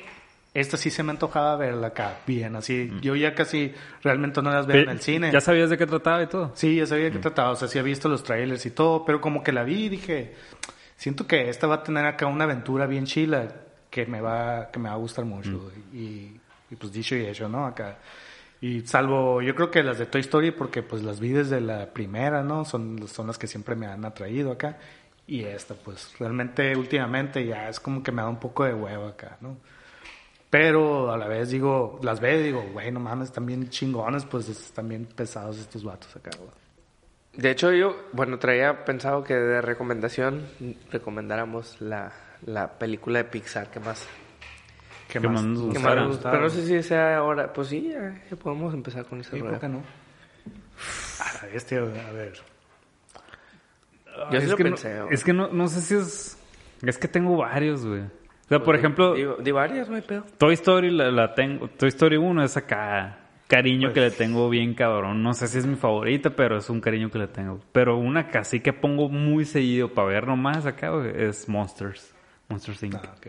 [0.53, 2.91] esta sí se me antojaba verla acá, bien, así.
[3.01, 5.31] Yo ya casi realmente no las veo en el cine.
[5.31, 6.51] ¿Ya sabías de qué trataba y todo?
[6.55, 9.19] Sí, ya sabía que trataba, o sea, sí había visto los trailers y todo, pero
[9.19, 10.35] como que la vi y dije,
[10.95, 13.47] siento que esta va a tener acá una aventura bien chila
[13.89, 15.71] que me va, que me va a gustar mucho.
[15.91, 16.39] Y,
[16.69, 17.65] y pues dicho y hecho, ¿no?
[17.65, 17.97] Acá.
[18.63, 21.87] Y salvo, yo creo que las de Toy Story, porque pues las vi desde la
[21.87, 22.63] primera, ¿no?
[22.63, 24.77] Son, son las que siempre me han atraído acá.
[25.27, 29.07] Y esta, pues realmente últimamente ya es como que me da un poco de huevo
[29.07, 29.57] acá, ¿no?
[30.49, 34.23] Pero a la vez digo, las veo y digo, güey, no mames, están bien chingones,
[34.23, 36.49] pues están bien pesados estos vatos acá, güey.
[37.33, 40.47] De hecho, yo, bueno, traía pensado que de recomendación
[40.89, 42.13] recomendáramos la,
[42.45, 44.07] la película de Pixar que más,
[45.13, 45.43] ¿Qué, ¿Qué más?
[45.43, 45.95] más nos que gustara?
[45.95, 46.31] más nos gusta.
[46.31, 47.53] Pero no sé si sea ahora.
[47.53, 49.39] Pues sí, ya, podemos empezar con Sí.
[49.39, 49.83] ¿por qué no?
[51.19, 52.33] A la bestia, a ver.
[54.31, 54.97] Yo sí es lo que pensé.
[54.97, 56.39] No, es que no, no sé si es...
[56.81, 58.01] Es que tengo varios, güey.
[58.01, 60.25] O sea, por ejemplo, di varias, no hay pedo.
[60.39, 61.67] Toy Story la, la tengo...
[61.67, 63.19] Toy Story 1 es acá...
[63.47, 65.21] Cariño que le tengo bien cabrón.
[65.21, 67.59] No sé si es mi favorita, pero es un cariño que le tengo.
[67.71, 72.15] Pero una que sí que pongo muy seguido para ver nomás acá, güey, es Monsters.
[72.49, 72.95] Monsters Inc.
[72.95, 73.27] Ah, ok.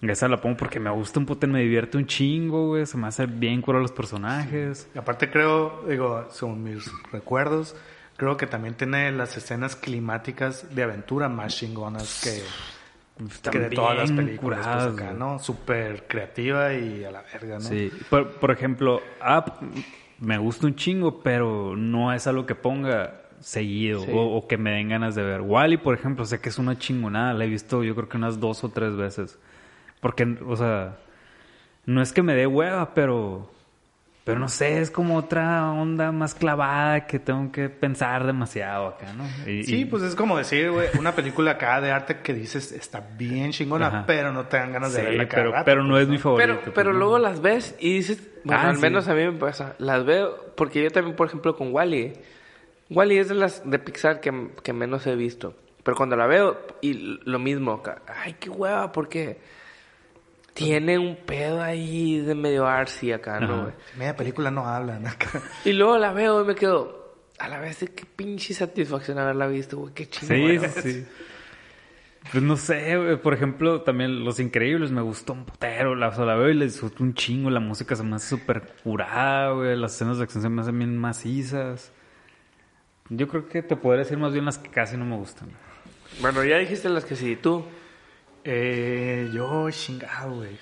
[0.00, 2.86] Esa la pongo porque me gusta un puto, me divierte un chingo, güey.
[2.86, 4.88] Se me hace bien cura los personajes.
[4.94, 7.74] Y aparte creo, digo, según mis recuerdos,
[8.16, 13.96] creo que también tiene las escenas climáticas de aventura más chingonas que, que de todas
[13.96, 15.12] las películas, pues, acá.
[15.12, 15.40] ¿no?
[15.40, 17.60] Súper creativa y a la verga, ¿no?
[17.62, 17.90] Sí.
[18.08, 19.52] Por, por ejemplo, Up
[20.20, 24.10] me gusta un chingo, pero no es algo que ponga seguido Sí.
[24.12, 25.40] o, o que me den ganas de ver.
[25.40, 27.34] Wally, por ejemplo, sé que es una chingonada.
[27.34, 29.38] La he visto yo creo que unas dos o tres veces.
[30.00, 30.96] Porque, o sea,
[31.86, 33.50] no es que me dé hueva, pero...
[34.24, 39.06] Pero no sé, es como otra onda más clavada que tengo que pensar demasiado acá,
[39.14, 39.24] ¿no?
[39.50, 42.72] Y- Sí, y- pues es como decir, güey, una película acá de arte que dices
[42.72, 44.04] está bien chingona, Ajá.
[44.06, 46.08] pero no te dan ganas de Sí, verla cada pero, rato, pero no pues, es
[46.10, 46.60] mi favorito.
[46.62, 48.82] Pero, pues, luego las ves y dices, bueno, Ah, al sí.
[48.82, 52.12] menos a mí me pasa, las veo, porque yo también, por ejemplo, con Wally,
[52.90, 56.58] Wally es de las de Pixar que, que menos he visto, pero cuando la veo,
[56.82, 59.38] y lo mismo, acá, ay, qué hueva, porque
[60.58, 63.62] tiene un pedo ahí de medio artsy acá, ¿no?
[63.62, 63.74] Güey?
[63.96, 65.40] Media película no hablan acá.
[65.64, 69.46] Y luego la veo y me quedo, a la vez de qué pinche satisfacción haberla
[69.46, 70.60] visto, güey, qué chingón.
[70.60, 71.06] Sí, sí, sí.
[72.32, 73.16] Pues no sé, güey.
[73.22, 75.94] Por ejemplo, también Los Increíbles me gustó un putero.
[75.94, 77.50] La, o sea, la veo y le disfruto un chingo.
[77.50, 79.76] La música se me hace súper curada, güey.
[79.76, 81.92] Las escenas de acción se me hacen bien macizas.
[83.08, 85.48] Yo creo que te podría decir más bien las que casi no me gustan.
[86.20, 87.64] Bueno, ya dijiste las que sí, tú.
[88.50, 90.58] Eh, yo, chingado, güey.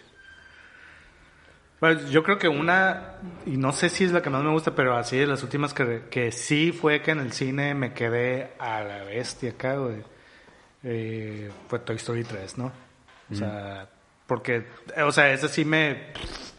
[1.78, 4.74] Pues yo creo que una, y no sé si es la que más me gusta,
[4.74, 8.52] pero así de las últimas que, que sí fue que en el cine me quedé
[8.58, 10.02] a la bestia acá, güey.
[10.82, 12.72] Eh, fue Toy Story 3, ¿no?
[13.30, 13.88] O sea,
[14.26, 14.66] porque,
[15.04, 16.12] o sea, esa sí me...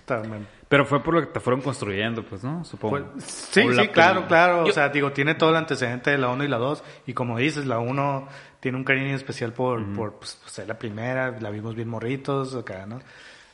[0.09, 2.63] me- Pero fue por lo que te fueron construyendo, pues, ¿no?
[2.63, 2.97] Supongo.
[2.97, 4.63] fue- sí, sí, claro, claro.
[4.65, 6.83] Yo- O sea, digo, tiene todo el antecedente de la 1 y la 2.
[7.07, 8.27] Y como dices, la 1
[8.67, 11.33] tiene un cariño especial por, por pues, ser la primera.
[11.39, 12.99] La vimos bien morritos acá, ¿no?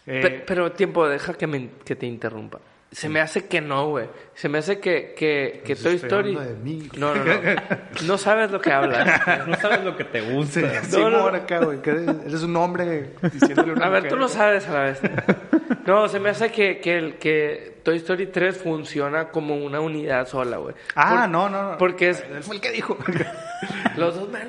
[0.07, 2.57] Eh, Pe- Pero, tiempo, deja que, me, que te interrumpa.
[2.91, 4.07] Se me hace que no, güey.
[4.33, 6.29] Se me hace que, que, que Pues Toy Story...
[6.35, 6.89] hablando de mí.
[6.97, 7.33] No, no, no.
[8.07, 9.21] No sabes lo que hablas.
[9.47, 10.59] No sabes lo que te gusta.
[10.83, 11.37] Sí, No, no, Simón no.
[11.39, 14.11] acá, güey, que eres, un hombre diciéndole a una A ver, mujer.
[14.13, 14.99] tú lo sabes a la vez.
[15.85, 20.27] No, se me hace que, que, el, que Toy Story 3 funciona como una unidad
[20.27, 20.75] sola, güey.
[20.95, 21.77] Ah, Por- no, no, no.
[21.77, 22.21] Porque es...
[22.21, 22.97] Él fue el que dijo.
[23.97, 24.47] Los dos, man,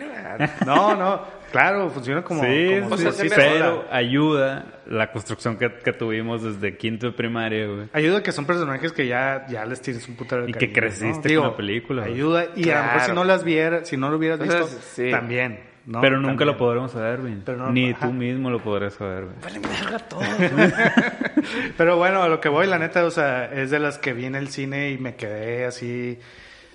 [0.66, 1.22] No, no,
[1.52, 2.42] claro, funciona como...
[2.42, 7.06] sí, como sí, sea, sí, se pero ayuda la construcción que, que tuvimos desde quinto
[7.06, 7.88] de primaria, güey.
[7.92, 11.34] Ayuda que son personajes que ya, ya les tienes un putero de Y que creciste
[11.36, 12.04] con la película.
[12.04, 14.84] Ayuda, y a lo mejor si no las vieras, si no lo hubieras visto, Entonces,
[14.94, 15.10] sí.
[15.10, 16.00] también, ¿no?
[16.00, 16.46] pero nunca También.
[16.48, 17.34] lo podremos saber, güey.
[17.44, 18.06] Pero no- Ni ajá.
[18.06, 19.36] tú mismo lo podrás saber, güey.
[19.42, 20.20] Vale, verga todo.
[21.76, 24.26] Pero bueno, a lo que voy, la neta, o sea, es de las que vi
[24.26, 26.18] en el cine y me quedé así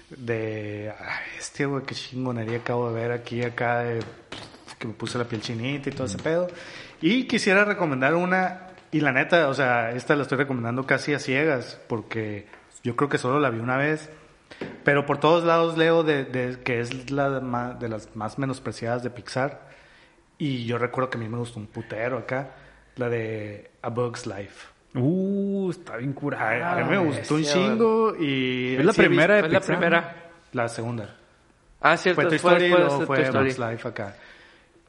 [0.10, 0.92] de...
[1.00, 4.00] Ay, este, güey, qué chingonería acabo de ver aquí, acá, de,
[4.78, 6.48] que me puse la piel chinita y todo ese pedo.
[7.02, 11.20] Y quisiera recomendar una, y la neta, o sea, esta la estoy recomendando casi a
[11.20, 12.48] ciegas, porque
[12.84, 14.10] yo creo que solo la vi una vez.
[14.90, 19.12] Pero por todos lados leo de, de- que es la de, las más menospreciadas de
[19.12, 19.70] Pixar.
[20.40, 22.56] Y yo recuerdo que a mí me gustó un putero acá,
[22.96, 24.66] la de A Bug's Life.
[24.96, 26.72] Uh, está bien curada.
[26.72, 28.78] a mí me gustó un chingo y...
[28.78, 30.32] Es la sí primera de la primera.
[30.54, 31.16] La segunda.
[31.82, 32.22] Ah, cierto.
[32.22, 33.50] Fue Toy fue Story y después luego de fue Toy Story.
[33.50, 34.16] Bugs Life acá.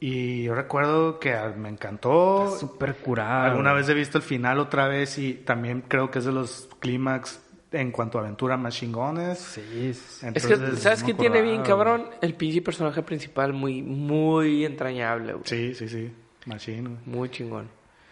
[0.01, 2.57] Y yo recuerdo que ah, me encantó.
[2.59, 3.44] Súper curada.
[3.44, 6.70] Alguna vez he visto el final otra vez y también creo que es de los
[6.78, 7.42] clímax
[7.73, 9.39] en cuanto a aventura más chingones.
[9.39, 10.27] Sí, sí.
[10.35, 12.07] Es que, Entonces, ¿sabes qué tiene bien, cabrón?
[12.21, 15.45] El pinche personaje principal muy, muy entrañable, güey.
[15.47, 16.12] Sí, sí, sí.
[16.47, 16.89] Machine.
[16.89, 17.01] güey.
[17.07, 17.68] Muy chingón.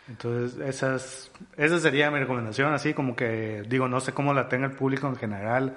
[0.08, 4.66] Entonces, esas, esa sería mi recomendación, así como que, digo, no sé cómo la tenga
[4.66, 5.76] el público en general.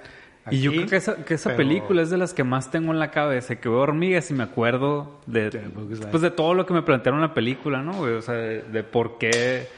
[0.50, 2.92] Y yo creo que esa, que esa pero- película es de las que más tengo
[2.92, 3.56] en la cabeza.
[3.56, 6.06] Que veo hormigas y me acuerdo de, Life.
[6.10, 7.92] pues de todo lo que me plantearon en la película, ¿no?
[7.92, 8.14] güey?
[8.14, 9.68] O sea, de, de por qué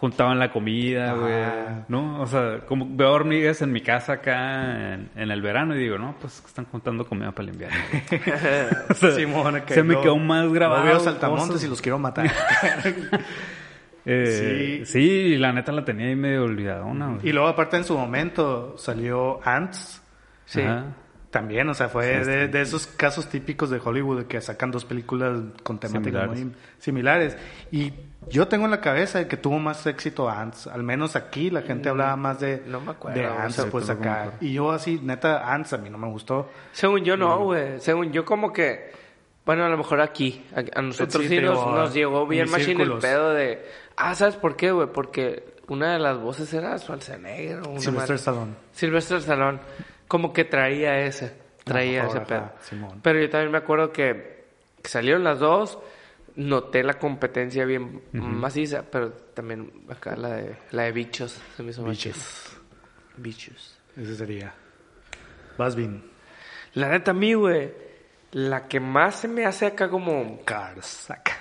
[0.00, 1.14] juntaban la comida, Ah.
[1.14, 1.84] güey.
[1.88, 2.20] ¿No?
[2.22, 5.98] O sea, como veo hormigas en mi casa acá en, en el verano y digo,
[5.98, 7.76] no, pues están juntando comida para el invierno.
[8.90, 10.80] O sea, Simón, que se me quedó más grabado.
[10.84, 11.64] No veo saltamontes cosas.
[11.64, 12.30] y los quiero matar.
[14.06, 14.98] Eh, sí.
[14.98, 17.28] y la neta la tenía ahí medio olvidadona, güey.
[17.28, 20.02] y luego, aparte, en su momento salió Ants.
[20.46, 20.62] Sí.
[20.62, 20.84] Ajá.
[21.30, 25.38] También, o sea, fue de, de esos casos típicos de Hollywood que sacan dos películas
[25.62, 26.44] con temáticas Similares.
[26.44, 27.36] muy similares.
[27.70, 27.92] Y
[28.28, 30.66] yo tengo en la cabeza que tuvo más éxito Ants.
[30.66, 33.88] Al menos aquí la gente hablaba más de, no me acuerdo, de Ants, sí, pues
[33.88, 34.32] acá.
[34.40, 36.48] Y yo así, neta, Ants a mí no me gustó.
[36.72, 37.20] Según yo Mm.
[37.20, 37.80] no, güey.
[37.80, 38.90] Según yo como que...
[39.46, 40.44] Bueno, a lo mejor aquí.
[40.54, 43.64] A, a nosotros Sí, nos, llegó en bien mis machine el pedo de...
[43.96, 44.88] Ah, ¿sabes por qué, güey?
[44.92, 47.60] Porque una de las voces era Schwarzenegger.
[47.92, 48.52] madre- Stallone.
[48.72, 49.58] Sylvester Stallone.
[50.10, 51.32] Como que traía ese.
[51.62, 52.50] Traía ese pedo.
[52.62, 52.98] Simón.
[53.00, 54.44] Pero yo también me acuerdo que,
[54.82, 55.78] que salieron las dos.
[56.34, 58.82] Noté la competencia bien maciza.
[58.90, 61.40] Pero también acá la de, la de bichos.
[61.56, 62.56] Se me hizo más Bichos.
[63.18, 63.78] Bichos.
[63.96, 64.52] Ese sería.
[65.56, 66.02] Vas bien.
[66.74, 67.72] La neta, a mí, güey.
[68.32, 70.40] La que más se me hace acá como...
[70.44, 71.08] Cars.
[71.08, 71.36] Acá.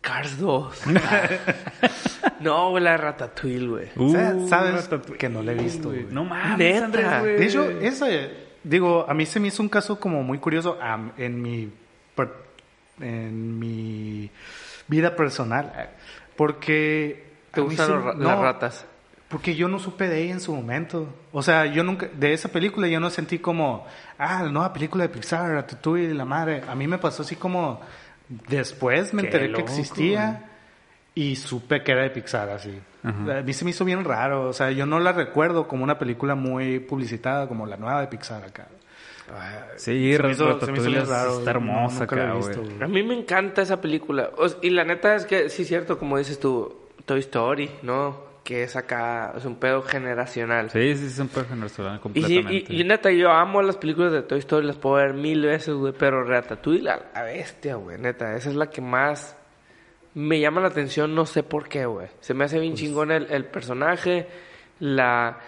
[0.00, 0.82] Cars 2.
[2.40, 3.88] no, güey, la de Ratatouille, güey.
[3.96, 6.06] Uh, ¿Sabes Ratatouille, que no la he visto, güey.
[6.10, 6.84] No mames, Neta.
[6.84, 7.36] Andrés, güey.
[7.36, 8.06] De hecho, esa,
[8.62, 10.78] digo, a mí se me hizo un caso como muy curioso
[11.16, 11.70] en mi
[12.14, 12.48] per-
[13.00, 14.30] en mi
[14.86, 15.90] vida personal,
[16.36, 18.86] porque ¿Te gustan se- los ra- no, las ratas?
[19.28, 21.06] Porque yo no supe de ella en su momento.
[21.32, 23.86] O sea, yo nunca de esa película yo no sentí como,
[24.16, 26.62] ah, la nueva película de Pixar, Ratatouille, la madre.
[26.66, 27.80] A mí me pasó así como
[28.28, 30.44] después me Qué enteré loco, que existía
[31.14, 32.78] y supe que era de Pixar así.
[33.02, 33.38] Ajá.
[33.38, 35.98] A mí se me hizo bien raro, o sea, yo no la recuerdo como una
[35.98, 38.66] película muy publicitada como la nueva de Pixar acá.
[39.76, 42.62] Sí, Se me hizo- se me hizo Ratatouille bien raro, está hermosa acá, visto.
[42.82, 44.30] A mí me encanta esa película.
[44.38, 46.74] O s- y la neta es que, sí, es cierto, como dices tú,
[47.04, 48.27] Toy Story, ¿no?
[48.48, 50.70] Que es acá, es un pedo generacional.
[50.70, 52.72] Sí, sí, es un Y, sí, completamente.
[52.72, 55.74] y, y neta, yo amo las películas de Toy Story, las puedo ver mil veces,
[55.74, 55.92] güey.
[55.92, 58.34] Pero Ratatouille, la, la bestia, güey, neta.
[58.36, 59.36] Esa es la que más
[60.14, 62.06] me llama la atención, no sé por qué, güey.
[62.20, 64.26] Se me hace bien Pues chingón el, el personaje,
[64.80, 65.40] la...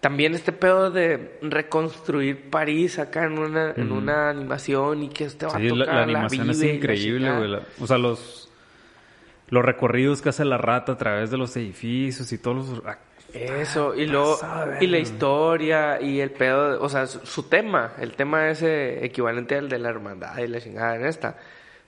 [0.00, 5.44] También este pedo de reconstruir París acá en una, en una animación y que este
[5.46, 7.50] va Sí, a la, tocar la animación es vive la increíble, güey.
[7.50, 8.45] La- O sea, los,
[9.48, 12.82] los recorridos que hace la rata a través de los edificios y todos los...
[12.86, 12.98] ah,
[13.32, 14.38] Eso, y luego,
[14.80, 19.04] y la historia, y el pedo, de- o sea, su, su tema, el tema ese
[19.04, 21.36] equivalente al de la hermandad y la chingada en esta.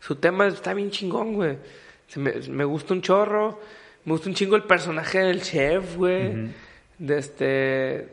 [0.00, 1.56] Su tema está bien chingón, güey.
[2.16, 3.61] Me, me gusta un chorro,
[4.04, 6.50] me gusta un chingo el personaje del chef, güey.
[6.98, 8.09] De este...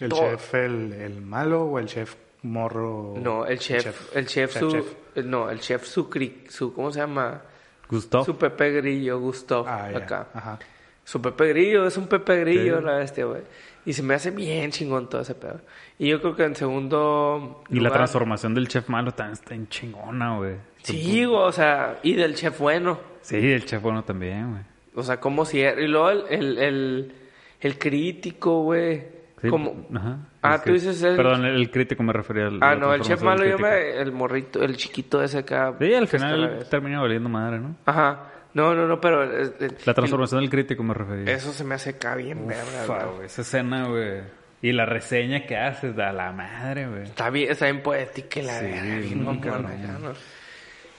[0.00, 0.20] ¿El Todo.
[0.30, 3.14] chef el, el malo o el chef morro?
[3.16, 4.70] No, el chef, el chef, Chef, su...
[4.70, 4.86] chef.
[5.14, 7.42] el- No, el chef su, cri- su, ¿cómo se llama?
[7.88, 8.24] Gustavo.
[8.24, 10.28] Su Pepe Grillo, Gusto, Ah, acá.
[10.34, 10.58] Ajá.
[11.04, 12.84] Su Pepe Grillo, es un Pepe Grillo Sí.
[12.84, 13.42] la bestia, güey.
[13.84, 15.60] Y se me hace bien chingón todo ese pedo.
[15.98, 19.68] Y yo creo que en segundo Y la transformación del chef malo también está en
[19.68, 20.56] chingona, güey.
[20.82, 22.98] Sí, güey, o sea, y del chef bueno.
[23.22, 24.62] Sí, el chef bueno también, güey.
[24.96, 25.60] O sea, como si...
[25.60, 27.12] Y luego el, el, el,
[27.60, 29.04] el crítico, güey.
[29.40, 30.18] Sí, Como- Ajá.
[30.42, 32.58] Ah, tú dices el- Perdón, el crítico me refería al...
[32.62, 33.90] Ah, no, el chef malo yo me...
[33.98, 35.74] El morrito, el chiquito ese acá.
[35.78, 37.76] Sí, al al final termina valiendo madre, ¿no?
[37.84, 38.30] Ajá.
[38.54, 39.24] No, no, no, pero...
[39.24, 41.34] eh, eh, La transformación del crítico me refería.
[41.34, 43.26] Eso se me hace acá bien verga, Ufa, güey.
[43.26, 44.22] Esa escena, güey.
[44.62, 47.02] Y la reseña que haces, da la madre, güey.
[47.02, 49.66] Está bien, está bien poética la Sí, bien mamona, cabrón.
[49.66, 50.12] acá, ¿no?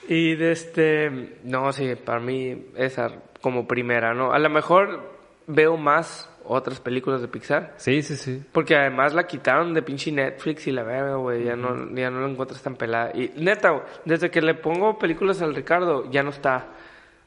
[0.08, 1.40] Y de este...
[1.44, 3.10] No, sí, para mí esa
[3.42, 4.32] como primera, ¿no?
[4.32, 5.18] A lo mejor
[5.48, 7.74] veo más otras películas de Pixar.
[7.78, 8.44] Sí, sí, sí.
[8.52, 11.44] Porque además la quitaron de pinche Netflix y la verga, güey.
[11.44, 13.12] Ya no, ya no la encuentras tan pelada.
[13.14, 16.68] Y neta, desde que le pongo películas al Ricardo, ya no está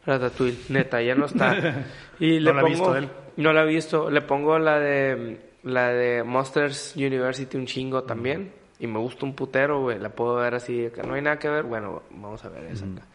[0.06, 0.58] Ratatouille.
[0.70, 1.84] Neta, ya no está.
[2.18, 3.08] Y le No la ha pongo, visto él.
[3.36, 4.10] No la ha visto.
[4.10, 8.52] Le pongo la de la de Monsters University un chingo también.
[8.78, 9.98] Y me gusta un putero, güey.
[9.98, 10.88] La puedo ver así.
[10.94, 11.64] Que no hay nada que ver.
[11.64, 13.06] Bueno, vamos a ver esa acá.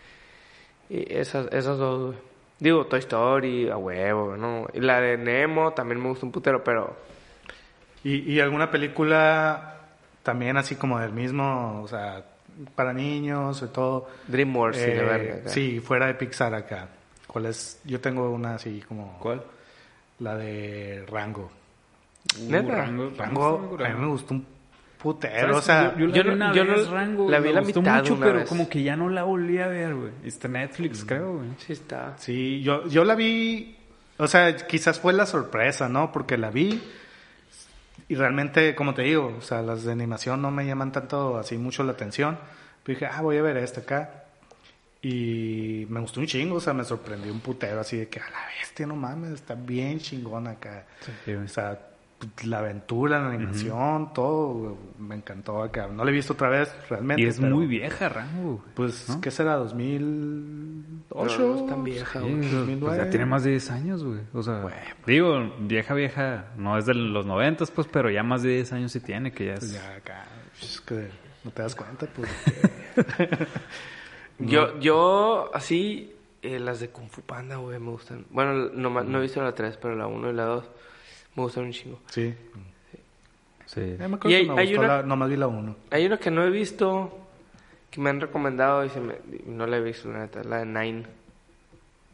[0.89, 2.34] Y esas, esas dos, güey.
[2.59, 4.67] Digo, Toy Story, a huevo, ¿no?
[4.73, 6.95] Y la de Nemo también me gusta un putero, pero...
[8.03, 9.77] ¿Y, y alguna película
[10.23, 12.23] también así como del mismo, o sea,
[12.75, 14.07] para niños y todo?
[14.27, 15.33] DreamWorks y la Eh, verga.
[15.41, 15.49] acá.
[15.49, 16.87] Sí, fuera de Pixar acá.
[17.27, 17.81] ¿Cuál es?
[17.83, 19.17] Yo tengo una así como...
[19.19, 19.43] ¿Cuál?
[20.19, 21.51] La de Rango.
[22.39, 22.75] ¿Neta?
[22.75, 24.45] Rango, Rango, a mí me gustó un
[25.13, 25.95] putero, o sea...
[25.97, 27.61] yo, yo la yo vi no- una yo vez, no- Rango, la vi me la
[27.61, 28.49] gustó mitad mucho, una pero vez.
[28.49, 30.11] como que ya no la volví a ver, güey.
[30.23, 31.49] Está en Netflix, creo, güey.
[31.59, 32.15] Sí está.
[32.17, 33.77] Sí, yo, yo la vi,
[34.17, 36.11] o sea, quizás fue la sorpresa, ¿no?
[36.11, 36.81] Porque la vi
[38.07, 41.57] y realmente, como te digo, o sea, las de animación no me llaman tanto así
[41.57, 42.37] mucho la atención.
[42.83, 44.23] Pero dije, ah, voy a ver esta acá.
[45.01, 48.29] Y me gustó un chingo, o sea, me sorprendió un putero así de que a
[48.29, 50.85] la bestia, no mames, está bien chingón acá.
[51.01, 51.45] Sí, güey.
[51.45, 51.79] O sea,
[52.43, 55.87] la aventura, la animación, todo, güey, me encantó acá.
[55.87, 57.23] No la he visto otra vez realmente.
[57.23, 58.73] Y es pero, muy vieja, Rango, güey.
[58.75, 59.21] Pues, ¿no?
[59.21, 59.57] ¿qué será?
[59.59, 59.75] ¿2008?
[61.13, 62.39] No, no es tan vieja, Sí, güey.
[62.39, 62.97] pues, 2009.
[62.97, 64.19] ya tiene más de 10 años, güey.
[64.33, 64.65] O sea,
[65.05, 68.91] digo, vieja, vieja, no es de los 90, pues, pero ya más de 10 años
[68.91, 69.59] sí tiene, que ya es...
[69.59, 70.25] Pues ya acá,
[70.61, 71.07] es que
[71.43, 72.29] no te das cuenta, pues.
[74.37, 78.25] Yo, yo, así, eh, las de Kung Fu Panda, güey, me gustan.
[78.29, 80.65] Bueno, no, no he visto la 3, pero la 1 y la 2
[81.35, 81.99] me gustan un chingo.
[82.09, 82.33] Sí.
[83.65, 83.95] Sí.
[83.99, 85.75] Ya me acuerdo Y que hay- me hay gustó una- la, nomás vi la uno.
[85.91, 87.19] Hay una que no he visto,
[87.89, 89.15] que me han recomendado y, se me,
[89.45, 91.03] y no la he visto, la neta, la de Nine.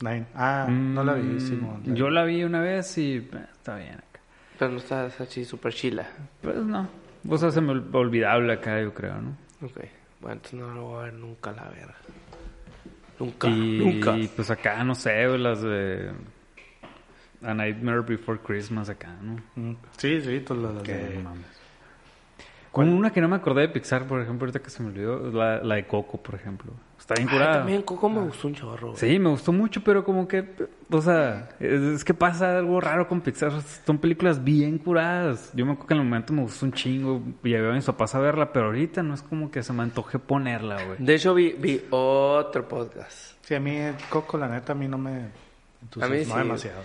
[0.01, 0.25] Nine.
[0.33, 1.95] Ah, no la vi, Mm, Simón.
[1.95, 4.19] Yo la vi una vez y eh, está bien acá.
[4.57, 6.07] Pero no está es así súper chila.
[6.41, 6.87] Pues no.
[7.27, 9.31] O sea, se me ol- olvidable acá, yo creo, ¿no?
[9.63, 9.79] Ok.
[10.21, 11.95] Bueno, entonces no lo voy a ver nunca, la verga.
[13.19, 14.17] Nunca, y, nunca.
[14.17, 16.11] y pues acá, no sé, las de
[17.43, 19.75] A Nightmare Before Christmas acá, ¿no?
[19.97, 21.45] Sí, sí, todas las Que mames.
[22.71, 25.29] Con una que no me acordé de Pixar, por ejemplo, ahorita que se me olvidó,
[25.31, 26.71] la, la de Coco, por ejemplo.
[26.97, 27.53] Está bien Ay, curada.
[27.57, 28.87] también Coco me gustó un chorro.
[28.91, 28.97] güey.
[28.99, 30.47] Sí, me gustó mucho, pero como que,
[30.89, 33.51] o sea, es, es que pasa algo raro con Pixar.
[33.85, 35.51] Son películas bien curadas.
[35.53, 37.21] Yo me acuerdo que en el momento me gustó un chingo.
[37.43, 40.17] Llevé a mis papás a verla, pero ahorita no es como que se me antoje
[40.17, 40.97] ponerla, güey.
[40.99, 43.33] De hecho, vi, vi otro podcast.
[43.41, 43.79] Sí, a mí
[44.09, 45.25] Coco, la neta, a mí no me
[45.81, 46.39] entusiasmó sí.
[46.39, 46.83] demasiado.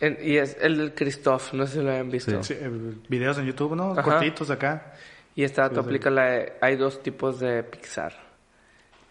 [0.00, 2.42] En- y es el del Christoph, no sé si lo hayan visto.
[2.42, 2.70] Sí, eh,
[3.08, 3.92] videos en YouTube, ¿no?
[3.92, 4.02] Ajá.
[4.02, 4.94] Cortitos acá.
[5.36, 8.12] Y esta tú aplica la de- hay dos tipos de Pixar.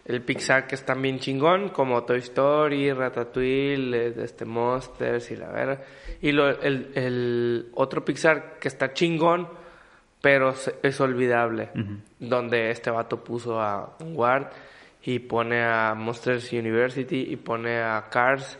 [0.04, 5.48] El Pixar que está bien chingón, como Toy Story, Ratatouille, eh, este Monsters y la
[5.52, 5.80] verdad.
[6.20, 9.48] Y lo- el, el otro Pixar que está chingón,
[10.20, 11.70] pero se- es olvidable.
[12.18, 14.48] Donde este vato puso a Ward
[15.04, 18.58] y pone a Monsters University y pone a Cars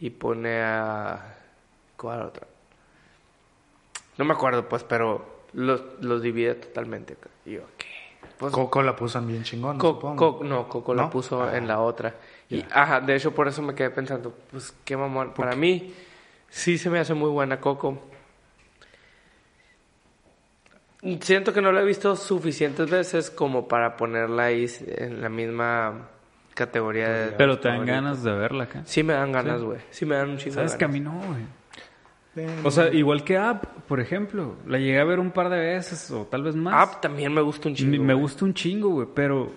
[0.00, 1.36] y pone a...
[2.00, 2.46] ¿Cuál otra?
[4.16, 7.16] No me acuerdo, pues, pero los, los divide totalmente.
[7.44, 7.86] Y yo, ¿qué?
[8.38, 11.10] Pues, Coco la puso bien chingón, Co- no, Coco la ¿No?
[11.10, 11.56] puso Ah.
[11.58, 12.14] en la otra.
[12.48, 15.34] Y, ajá, de hecho, por eso me quedé pensando, pues, qué mamón.
[15.34, 15.92] Para mí,
[16.48, 17.98] sí se me hace muy buena Coco.
[21.20, 26.08] Siento que no la he visto suficientes veces como para ponerla ahí en la misma
[26.54, 27.32] categoría de...
[27.32, 27.94] Pero te dan favorito.
[27.94, 28.82] ganas de verla acá.
[28.84, 29.78] Sí me dan ganas, güey.
[29.90, 30.04] Sí.
[30.04, 31.00] me dan un chingo de ¿Sabes que a ganas.
[31.00, 31.59] mí no, güey?
[32.64, 34.54] O sea, igual que App, por ejemplo.
[34.66, 36.74] La llegué a ver un par de veces o tal vez más.
[36.76, 38.04] Ah, también me gusta un Me- chingo.
[38.04, 38.22] me güey.
[38.22, 39.50] gusta un chingo, güey, pero,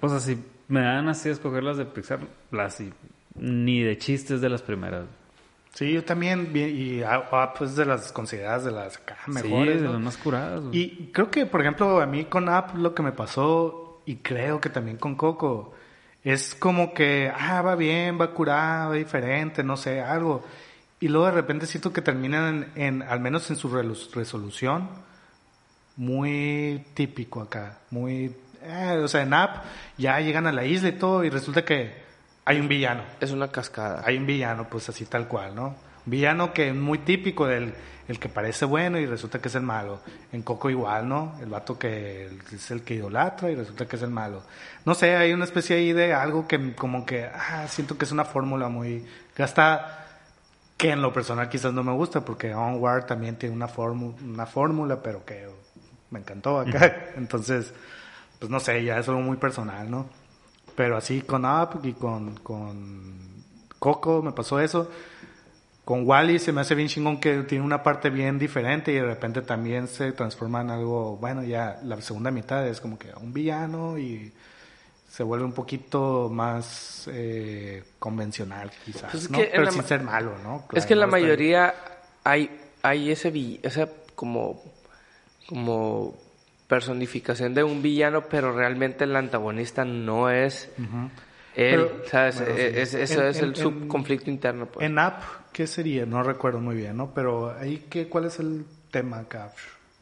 [0.00, 2.20] o sea, si me dan así a escoger las de Pixar,
[2.50, 2.92] las y-
[3.36, 5.04] ni de chistes de las primeras.
[5.72, 9.92] Sí, yo también, y ah, pues de las consideradas de las mejores, sí, de ¿no?
[9.92, 10.76] las más curadas, güey.
[10.78, 14.60] Y creo que, por ejemplo, a mí con App lo que me pasó, y creo
[14.60, 15.72] que también con Coco,
[16.24, 20.42] es como que, ah, va bien, va curada, va diferente, no sé, algo.
[21.00, 24.88] Y luego de repente siento que terminan en, en, al menos en su resolución,
[25.96, 29.64] muy típico acá, muy, eh, o sea, en App
[29.96, 32.08] ya llegan a la isla y todo, y resulta que
[32.48, 33.02] hay un villano.
[33.20, 34.02] Es una cascada.
[34.06, 35.76] Hay un villano, pues así tal cual, ¿no?
[36.06, 37.74] Villano que es muy típico del
[38.08, 40.00] el que parece bueno y resulta que es el malo.
[40.32, 41.34] En Coco igual, ¿no?
[41.42, 44.42] El vato que es el que idolatra y resulta que es el malo.
[44.86, 48.12] No sé, hay una especie ahí de algo que como que, ah, siento que es
[48.12, 49.04] una fórmula muy
[49.36, 50.07] gasta
[50.78, 54.46] que en lo personal quizás no me gusta porque Onward también tiene una, fórmula, una
[54.46, 55.46] fórmula, pero que
[56.10, 57.10] me encantó acá.
[57.16, 57.74] Entonces,
[58.38, 60.06] pues no sé, ya es algo muy personal, ¿no?
[60.76, 63.42] Pero así con Up y con, con
[63.80, 64.88] Coco me pasó eso.
[65.84, 69.04] Con Wally se me hace bien chingón que tiene una parte bien diferente y de
[69.04, 73.32] repente también se transforma en algo, bueno, ya la segunda mitad es como que un
[73.32, 74.32] villano y
[75.18, 79.38] se vuelve un poquito más eh, convencional quizás, Pues es ¿no?
[79.38, 80.64] Pero sin ser malo, ¿no?
[80.72, 81.74] es que en la no mayoría
[82.22, 82.48] hay,
[82.82, 83.32] hay ese,
[83.64, 84.62] esa como,
[85.48, 86.14] como
[86.68, 90.70] personificación de un villano, pero realmente el antagonista no es
[91.56, 92.36] él, Pero- ¿sabes?
[92.38, 92.62] bueno, sí.
[92.62, 94.86] Es- eso En- es en- el subconflicto interno, pues.
[94.86, 95.20] En App,
[95.52, 96.06] ¿qué sería?
[96.06, 97.12] No recuerdo muy bien, ¿no?
[97.12, 99.52] Pero ahí, ¿qué, ¿cuál es el tema acá?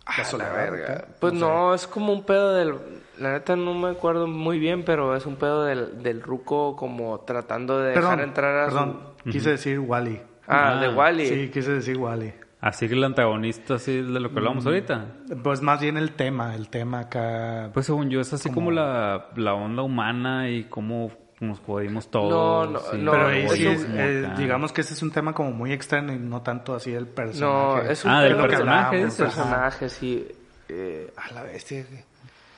[0.06, 1.04] Ah, la soledad, verga.
[1.20, 1.38] Pues sé.
[1.40, 2.74] no, es como un pedo del...
[3.18, 7.20] La neta no me acuerdo muy bien, pero es un pedo del, del ruco como
[7.20, 9.30] tratando de Perdón, dejar entrar a perdón, su...
[9.30, 10.20] quise decir Wally.
[10.46, 11.26] Ah, Ah, de Wally.
[11.26, 12.32] Sí, quise decir Wally.
[12.60, 14.68] Así que el antagonista, así de lo que hablamos Mm.
[14.68, 15.06] ahorita.
[15.42, 17.70] Pues más bien el tema, el tema acá.
[17.72, 21.10] Pues según yo, es así como, la, la onda humana y cómo
[21.40, 22.30] nos jodimos todos.
[22.70, 25.32] No, no, no, pero ahí es sí, egoísmo eh, digamos que ese es un tema
[25.34, 27.92] como muy externo y no tanto así el No, personaje.
[27.92, 30.26] es un Ah, del personaje, personaje, sí.
[30.68, 31.84] Eh, a la bestia.
[31.88, 32.02] güey.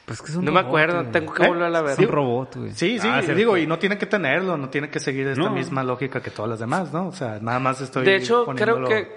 [0.07, 1.13] Pues que es un No me robot, acuerdo, güey.
[1.13, 1.49] tengo que ¿Eh?
[1.49, 1.93] volver a ver.
[1.93, 2.71] Es un robot, güey.
[2.73, 5.51] Sí, sí, Ah, digo, y no tiene que tenerlo, no tiene que seguir esta No.
[5.51, 7.09] misma lógica que todas las demás, ¿no?
[7.09, 9.13] O sea, nada más estoy De hecho, poniéndolo- creo que...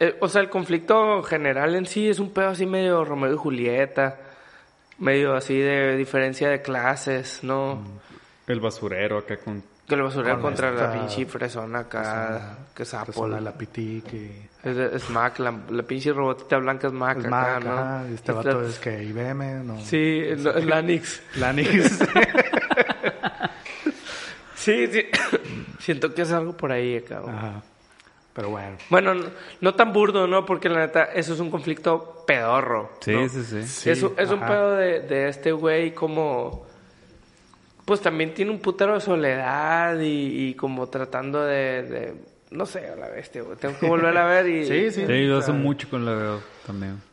[0.00, 3.36] eh, o sea, el conflicto general en sí es un pedo así medio Romeo y
[3.36, 4.18] Julieta.
[4.98, 7.80] Medio así de diferencia de clases, ¿no?
[8.46, 9.62] El basurero acá con...
[9.88, 12.56] Que el basurero Con contra esta la pinche fresona acá.
[12.74, 13.26] que sapo.
[13.28, 14.30] la pitic y...
[14.62, 17.72] Es, es Mac, la, la pinche robotita blanca es Mac Es acá, Mac, ¿no?
[17.72, 19.78] ajá, y este vato es que IBM, ¿no?
[19.80, 21.22] Sí, es la- es Lanix.
[21.36, 22.00] Lanix.
[24.54, 25.04] Sí, sí.
[25.78, 27.18] Siento que es algo por ahí acá.
[27.20, 27.34] güey.
[27.34, 27.62] Ajá.
[28.32, 28.76] Pero bueno.
[28.90, 29.26] Bueno, no,
[29.60, 30.44] no tan burdo, ¿no?
[30.46, 32.90] Porque la neta, eso es un conflicto pedorro.
[33.00, 33.28] Sí, ¿no?
[33.28, 33.62] sí, sí.
[33.64, 36.66] Sí, es, un- es un pedo de, de este güey como...
[37.84, 42.14] Pues también tiene un putero de soledad y, y como tratando de, de-
[42.50, 43.56] No sé, a la bestia, güey.
[43.58, 44.64] Tengo que volver a ver y...
[44.66, 45.04] Sí, sí.
[45.06, 47.00] Sí, yo hace sea, mucho con la veo también.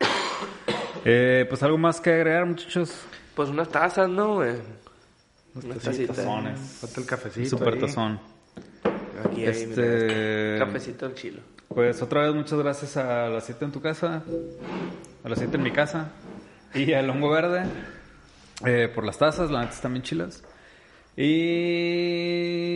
[1.04, 2.94] Eh, pues algo más que agregar, muchachos.
[3.34, 4.54] Pues unas tazas, ¿no, güey?
[5.56, 6.14] Unas tacitas.
[6.16, 6.60] tazones.
[6.80, 7.48] Falta el cafecito.
[7.58, 7.80] Super ahí.
[7.80, 8.20] tazón.
[9.24, 11.40] Aquí hay, Este- cafecito al chilo.
[11.66, 14.22] Pues otra vez muchas gracias a las 7 en tu casa,
[15.24, 16.12] a las 7 en mi casa
[16.72, 17.64] y al Hongo Verde
[18.64, 20.44] eh, por las tazas, la neta están bien chilas.
[21.16, 22.72] Y...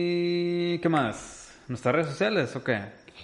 [0.79, 1.57] ¿Qué más?
[1.67, 2.81] ¿Nuestras redes sociales o qué?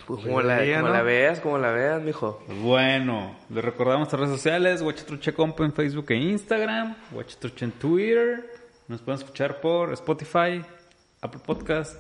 [0.07, 0.93] Pues como, la, debería, como ¿no?
[0.93, 2.43] la veas, como la veas, mijo.
[2.61, 8.49] Bueno, les recordamos nuestras redes sociales, Huachatruche Compa en Facebook e Instagram, Huachatruche en Twitter,
[8.87, 10.61] nos pueden escuchar por Spotify,
[11.21, 11.95] Apple Podcast,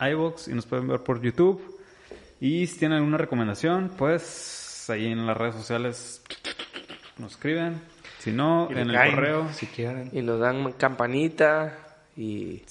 [0.00, 1.80] iVoox y nos pueden ver por YouTube.
[2.40, 6.22] Y si tienen alguna recomendación, pues ahí en las redes sociales
[7.16, 7.80] nos escriben.
[8.18, 9.48] Si no, en el caen, correo.
[9.54, 10.10] Si quieren.
[10.12, 11.85] Y nos dan campanita
[12.16, 12.62] y...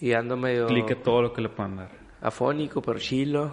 [0.00, 1.90] Y ando medio Clique todo lo que le puedan dar.
[2.20, 3.52] afónico, pero chilo.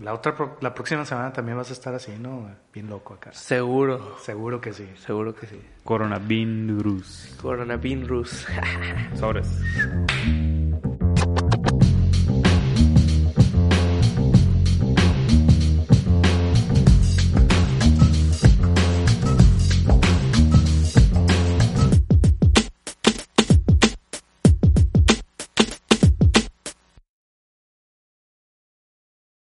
[0.00, 2.48] La otra, la próxima semana también vas a estar así, ¿no?
[2.72, 3.32] Bien loco acá.
[3.32, 4.88] Seguro, Seguro que sí.
[4.96, 5.60] seguro que sí.
[5.84, 7.36] Coronavirus.
[7.40, 8.46] Coronavirus.
[9.14, 9.48] Sobres.